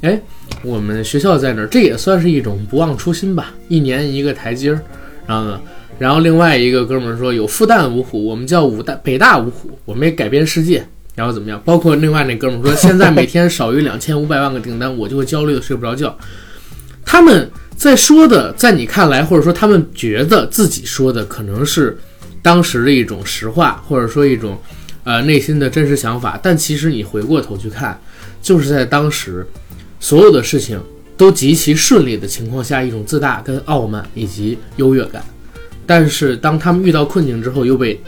[0.02, 0.22] 哎，
[0.64, 4.82] 我们学校在那儿，这也算是一种不忘初心吧，一年一个台阶儿。”
[5.26, 5.62] 然后呢？
[6.00, 10.86] 然后另外一个哥们儿说有复旦五虎，我们叫武大北大五虎，我们也改变世界。
[11.16, 11.60] 然后怎么样？
[11.66, 16.16] 包括另外那哥们儿说，现在每天少于两千五百万个订单，我就会焦虑的睡不着觉。
[17.04, 21.98] 他们在说的，在你看来，或者说他们觉得自己说的可能是
[22.44, 24.56] 当时的一种实话，或者说一种
[25.04, 26.40] 呃内心的真实想法。
[26.44, 28.00] 但其实你回过头去看，
[28.40, 29.44] 就是在当时
[30.00, 30.80] 所有的事情
[31.18, 35.24] 都极其顺利的情况下，一种自大跟傲慢以及优越感。
[35.88, 38.00] 但是当他们遇到困境之后，又被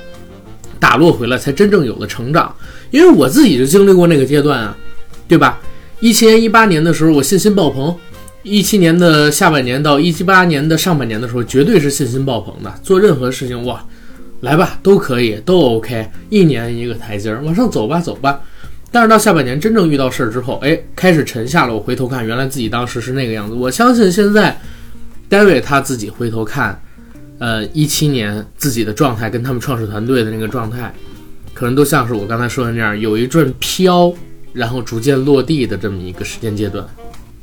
[0.79, 2.53] 打落回来，才真正有了成长。
[2.91, 4.77] 因为我自己就经历过那个阶段啊，
[5.27, 5.59] 对吧？
[6.01, 7.93] 一七年、一八年的时候，我信心爆棚；
[8.43, 12.73] 一七年的下半年到一七八年的上半年的时候，绝对是信心爆棚的。
[12.83, 13.85] 做任何事情，哇，
[14.41, 16.09] 来吧，都可以，都 OK。
[16.29, 18.41] 一年一个台阶儿，往上走吧，走吧。
[18.91, 21.73] 但是到下半年真正遇到事儿之后，哎，开始沉下了。
[21.73, 23.53] 我回头看，原来自己当时是那个样子。
[23.53, 24.59] 我相信现在
[25.29, 26.81] ，David 他自己回头看。
[27.39, 30.93] 呃，一七年自己的状态跟他们创始团队的那个状态，
[31.53, 34.13] 可能都像是我刚才说的那样，有一阵飘，
[34.53, 36.85] 然后逐渐落地的这么一个时间阶段。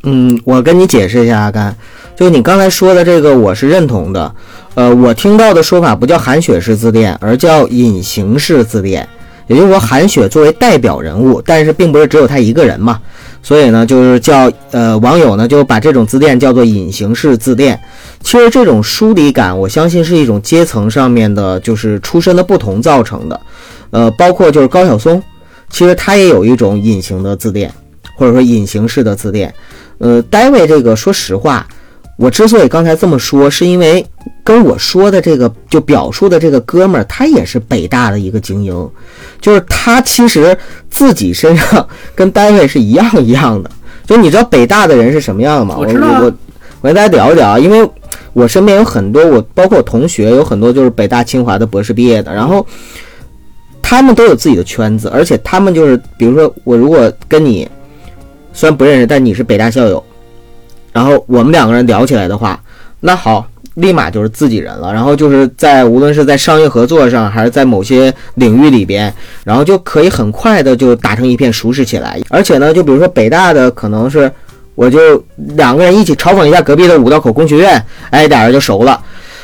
[0.02, 1.74] 嗯，我跟你解释一下，阿甘，
[2.14, 4.32] 就你刚才说的这个，我是认同的。
[4.74, 9.08] 呃，我听到的说法不叫韩雪式自恋，而叫隐形式自恋。
[9.48, 13.00] 也就是说，韩雪作为代表人物，但是并不是只有她一个人嘛，
[13.42, 17.78] 所以呢，就是叫呃网友呢就把这种自恋叫做隐形式自恋。
[18.22, 23.40] 其实这种疏离感，我相信是一种阶层上面的，就是出身的不同造成的。
[23.90, 25.22] 呃，包括就是高晓松，
[25.70, 27.72] 其实他也有一种隐形的自恋，
[28.16, 29.54] 或者说隐形式的自恋。
[29.98, 31.66] 呃，戴维这个，说实话。
[32.16, 34.04] 我之所以刚才这么说，是因为
[34.42, 38.90] 跟我说的这个就表述的这个哥们儿，他也是北大的一个精英，
[39.38, 40.56] 就是他其实
[40.88, 41.86] 自己身上
[42.16, 43.70] 跟单位是一样一样的。
[44.06, 45.76] 就你知道北大的人是什么样吗？
[45.78, 46.32] 我我
[46.80, 47.86] 我跟大家聊一聊，因为
[48.32, 52.66] 我身边有很多，我包括我同学有很多就是北大清华的博士毕业的，然后
[53.82, 57.68] 他们都有自己的圈子，而且他们就是比如说我如果跟你
[58.54, 60.02] 虽然不认识，但你是北大校友。
[60.96, 62.58] 然后我们两个人聊起来的话，
[63.00, 64.90] 那好，立马就是自己人了。
[64.94, 69.12] 然后就是在无论是在商业合作上，还是在某些领域里边，
[69.44, 72.18] 然后就可以很快的就打成一片熟识起来。
[72.30, 74.32] 而且呢，就比如说北大的，可能是
[74.74, 75.22] 我就
[75.56, 78.98] 两个人一起嘲讽一下隔壁的五道口工学院，哎，俩人就熟了。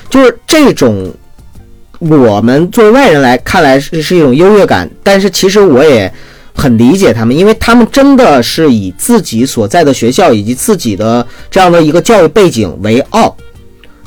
[0.08, 1.12] 就是这种，
[1.98, 6.10] 我们作为外人来看来是是一种优越感，但是其实我也。
[6.54, 13.34] 很理解他们，因为他们真的是以自己所在的学校以及自己的这样的一个教育背景为傲，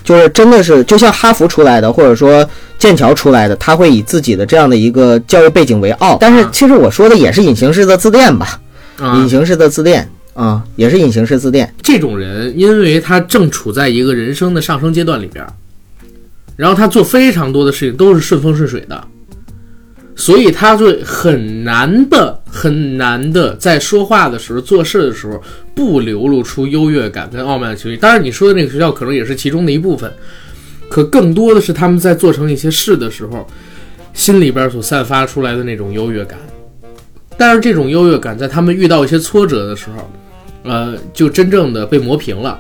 [0.04, 6.18] 就是真的是就像哈佛出来的，或者说剑桥出来的，他会以自己的这样的一个教育背景为傲。
[6.22, 8.62] 但是其实我说的也是隐形式的自恋吧，
[9.18, 11.74] 隐形式的自恋啊，也是隐形式自恋。
[11.82, 15.43] 这种人，因为他正处在一个人生的上升阶段里边，
[16.56, 19.08] 然后他做非常多的事情都是顺风顺水的。
[20.16, 25.41] 所以他就很难的、很难的在说话的时候、做事的时候
[25.76, 27.97] 不流露出优越感跟傲慢的情绪。
[27.97, 30.09] 当然，你说的那个学校可能也是其中的一部分，
[30.89, 33.45] 可更多的是他们在做成一些事的时候，
[34.13, 36.39] 心里边所散发出来的那种优越感。
[37.38, 40.09] 但是这种优越感在他们遇到一些挫折的时候，
[40.63, 42.57] 呃，就真正的被磨平了。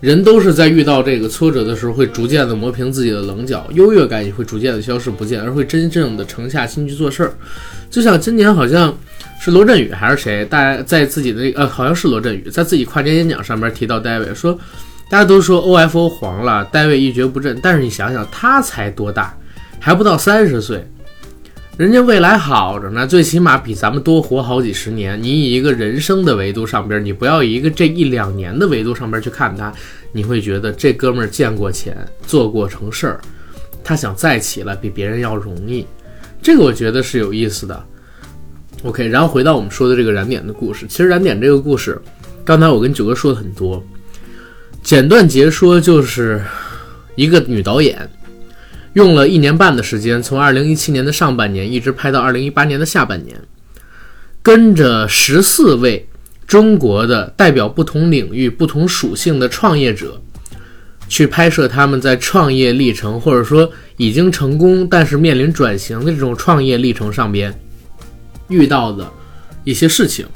[0.00, 7.34] 人都是在遇到这个挫折的时候，会逐渐的磨平自己的棱角，优越感也会逐渐的消失不见，而会真正的沉下心去做事儿。
[7.90, 8.96] 就像今年好像
[9.40, 14.58] 是罗振宇还是谁，大家在自己的呃，好像是罗振宇在自己跨年演讲上面提到戴维，说
[15.10, 19.36] 大家都说 OFO 黄了，戴维一蹶不振，但是你想想他才多大，
[19.78, 20.82] 还不到三十岁。
[21.76, 25.20] 人家未来好着呢，最起码比咱们多活好几十年。
[25.22, 29.72] 你以一个人生的维度上边，你不要以一个这一两年的维度上边去看他，
[30.12, 31.96] 你会觉得这哥们儿见过钱，
[32.26, 33.20] 做过成事儿，
[33.82, 35.86] 他想再起来比别人要容易。
[36.42, 37.82] 这个我觉得是有意思的。
[38.82, 41.98] OK，然后回到我们说的这个燃点的故事，其实燃点这个故事，
[42.44, 43.82] 刚才我跟九哥说的很多，
[44.82, 46.42] 简短截说就是
[47.14, 48.06] 一个女导演。
[48.94, 53.40] 用了一年半的时间，从二零一七年的上半年一直拍到二零一八年的下半年，
[54.42, 56.08] 跟着十四位
[56.44, 60.20] 中国的代表不同领域、不同属性的创业者，
[61.08, 67.56] 去拍摄他们在创业历程，或者说已经成功但是面临转型的这种创业历程上边
[68.48, 69.08] 遇到的
[69.62, 70.26] 一些事情，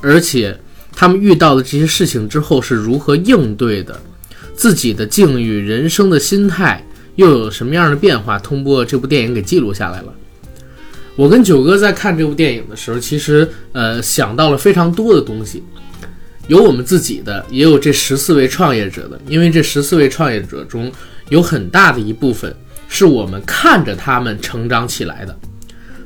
[0.00, 0.56] 而且
[0.94, 4.00] 他们遇到的这些事情之后是如何应对的，
[4.54, 6.80] 自己的境遇、人生的心态。
[7.16, 8.38] 又有什么样的变化？
[8.38, 10.12] 通过这部电影给记录下来了。
[11.14, 15.62] 我跟九哥在看这部电影的时候，其实呃想到了非常多的东西，
[16.46, 19.20] 有我们自己的，也有这十四位创业者的。
[19.28, 20.90] 因为这十四位创业者中
[21.28, 22.54] 有很大的一部分
[22.88, 25.38] 是我们看着他们成长起来的。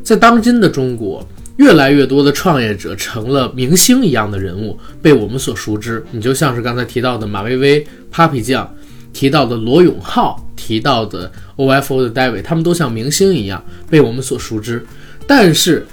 [0.02, 1.24] 在当今的中国，
[1.56, 6.04] 越来越多的创业者成了明星一样的人物，被我们所熟知。
[6.10, 8.68] 你就像是刚才提到的马薇薇、Papi 酱。
[9.12, 14.84] 提到的罗永浩，提到的 OFO 的 David，他们都像明星一样被我们所熟知，
[15.26, 15.86] 但是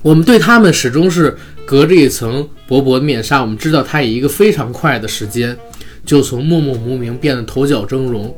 [0.00, 1.36] 我们对他们始终是
[1.66, 3.42] 隔着一层薄薄的面纱。
[3.42, 5.56] 我们知道他以一个非常快的时间
[6.06, 8.32] 就从默默无名变得头角峥嵘，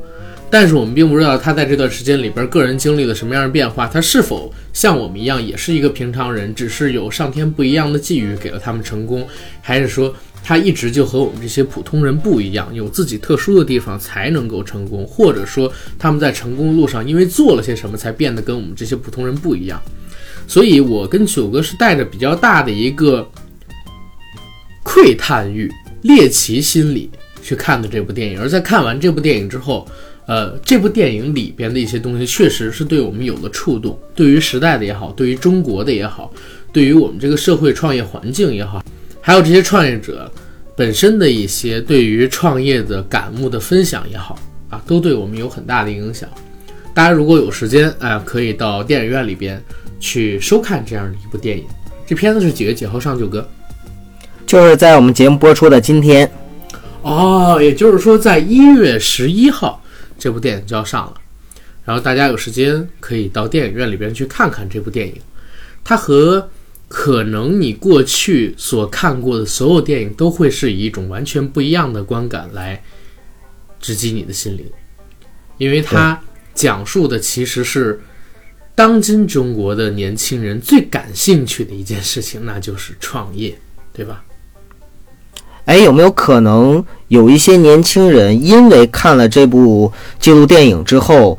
[0.49, 3.87] 但是我们并不知道他在这段时间里边个人经历了什么样的变化。
[3.87, 9.25] 他是否像我们一样也是一个平常人，只是有上天不一样的际遇给了他们成功，
[9.61, 10.13] 还是说？
[10.47, 19.81] 他一直就和我们这些普通人不一样，有自己特殊的地方才能够成功，或者说他们在成功路上因为做了些什么才变得跟我们这些普通人不一样。
[20.47, 23.27] 所以，我跟九哥是带着比较大的一个
[24.83, 25.71] 窥探欲、
[26.03, 27.09] 猎奇心理
[27.41, 28.39] 去看的这部电影。
[28.39, 29.87] 而在看完这部电影之后，
[30.27, 33.97] 呃，这部电影里边的一些东西，确实是对我们有了触动。
[34.13, 36.31] 对于时代的也好，对于中国的也好，
[36.71, 38.83] 对于我们这个社会创业环境也好，
[39.27, 40.31] 还有这些创业者
[40.75, 44.37] 本身的一些对于创业的感悟的分享也好
[44.69, 46.29] 啊，都对我们有很大的影响。
[46.93, 49.59] 大家如果有时间，哎，可以到电影院里边
[49.99, 51.65] 去收看这样的一部电影。
[52.05, 53.17] 这片子是几月几号上？
[53.17, 53.49] 九哥，
[54.45, 56.31] 就是在我们节目播出的今天。
[57.01, 59.81] 哦，也就是说，在一月十一号。
[60.19, 61.13] 这部电影就要上了，
[61.83, 65.15] 然后大家有时间可以到电影院里边去看看这部电影。
[65.83, 66.47] 它和
[66.97, 72.81] 可能你过去所看过的所有电影都会是以一种完全不一样的观感来
[73.81, 74.65] 直击你的心灵，
[75.57, 76.17] 因为它
[76.53, 77.99] 讲述的其实是
[78.73, 83.53] 当今中国的年轻人最感兴趣的一件事情，那就是创业，
[83.91, 84.23] 对吧？
[85.65, 91.37] 哎，有没有可能有一些年轻人因为看了这部纪录电影之后，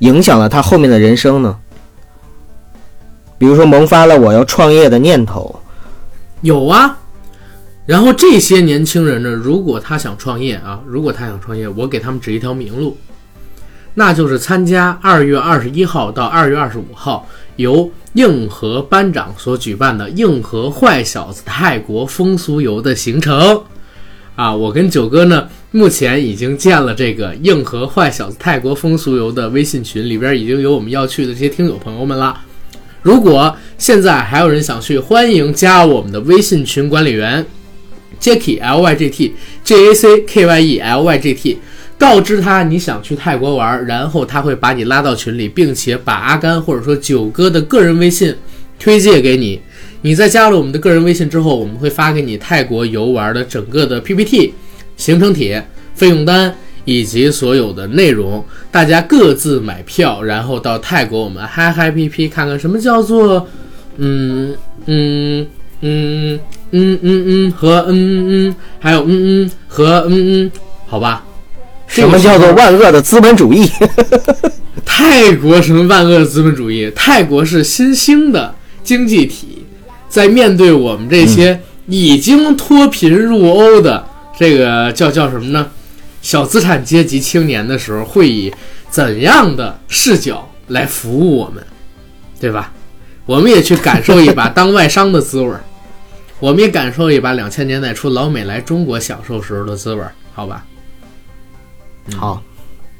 [0.00, 1.56] 影响了他后面的人生呢？
[3.38, 5.60] 比如说萌发了我要创业的念头。
[6.42, 6.98] 有啊，
[7.86, 12.96] 然后这些年轻人呢，如果他想创业啊，如果他想创业，我给他们指一条明路，
[13.94, 17.26] 那就是参加二月二十一号到二月二十五号
[17.56, 23.62] 由硬核班长所举办的硬核坏小子泰国风俗游的行程。
[24.36, 32.38] 啊，我跟九哥呢，目前已经建了这个硬核坏小子泰国风俗游的微信群，里边已经有我们要去的这些听友朋友们了。
[33.06, 37.46] 如果现在还有人想去，欢迎加我们的微信群管理员
[38.20, 41.58] Jacky L Y G T J A C K Y E L Y G T，
[41.96, 48.34] 告知他你想去泰国玩，然后他会把你拉到群里，并且把阿甘或者说九哥的个人微信
[48.76, 49.60] 推荐给你。
[50.02, 54.52] 你在加了我们的个人微信之后，我们会发给你泰国游玩的整个的 PPT、
[54.96, 56.52] 行程帖、费用单
[56.86, 58.42] 以及所有的内容。
[58.70, 63.46] 大家各自买票，然后到泰国我们嗨嗨皮皮看看什么叫做
[63.98, 64.56] 嗯
[64.86, 65.46] 嗯
[65.82, 70.50] 嗯嗯嗯嗯和嗯嗯嗯，还有嗯嗯和嗯嗯，
[70.86, 71.22] 好吧？
[71.86, 73.68] 什么叫做万恶的资本主义？
[74.84, 76.90] 泰国什么万恶的资本主义？
[76.96, 79.64] 泰国是新兴的经济体。
[80.08, 84.02] 在面对我们这些已经脱贫入欧的
[84.38, 85.66] 这个叫叫什么呢？
[86.26, 88.52] 小资产阶级青年的时候，会以
[88.90, 91.64] 怎样的视角来服务我们，
[92.40, 92.72] 对吧？
[93.26, 95.62] 我们也去感受一把当外商的滋味儿，
[96.40, 100.66] 我们也感受一把两千年代初老美来中国享受时候的滋味儿，好吧？
[102.16, 102.42] 好，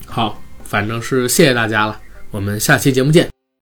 [0.07, 1.99] 好，反正是谢谢大家了，
[2.31, 3.36] 我们下期节目见。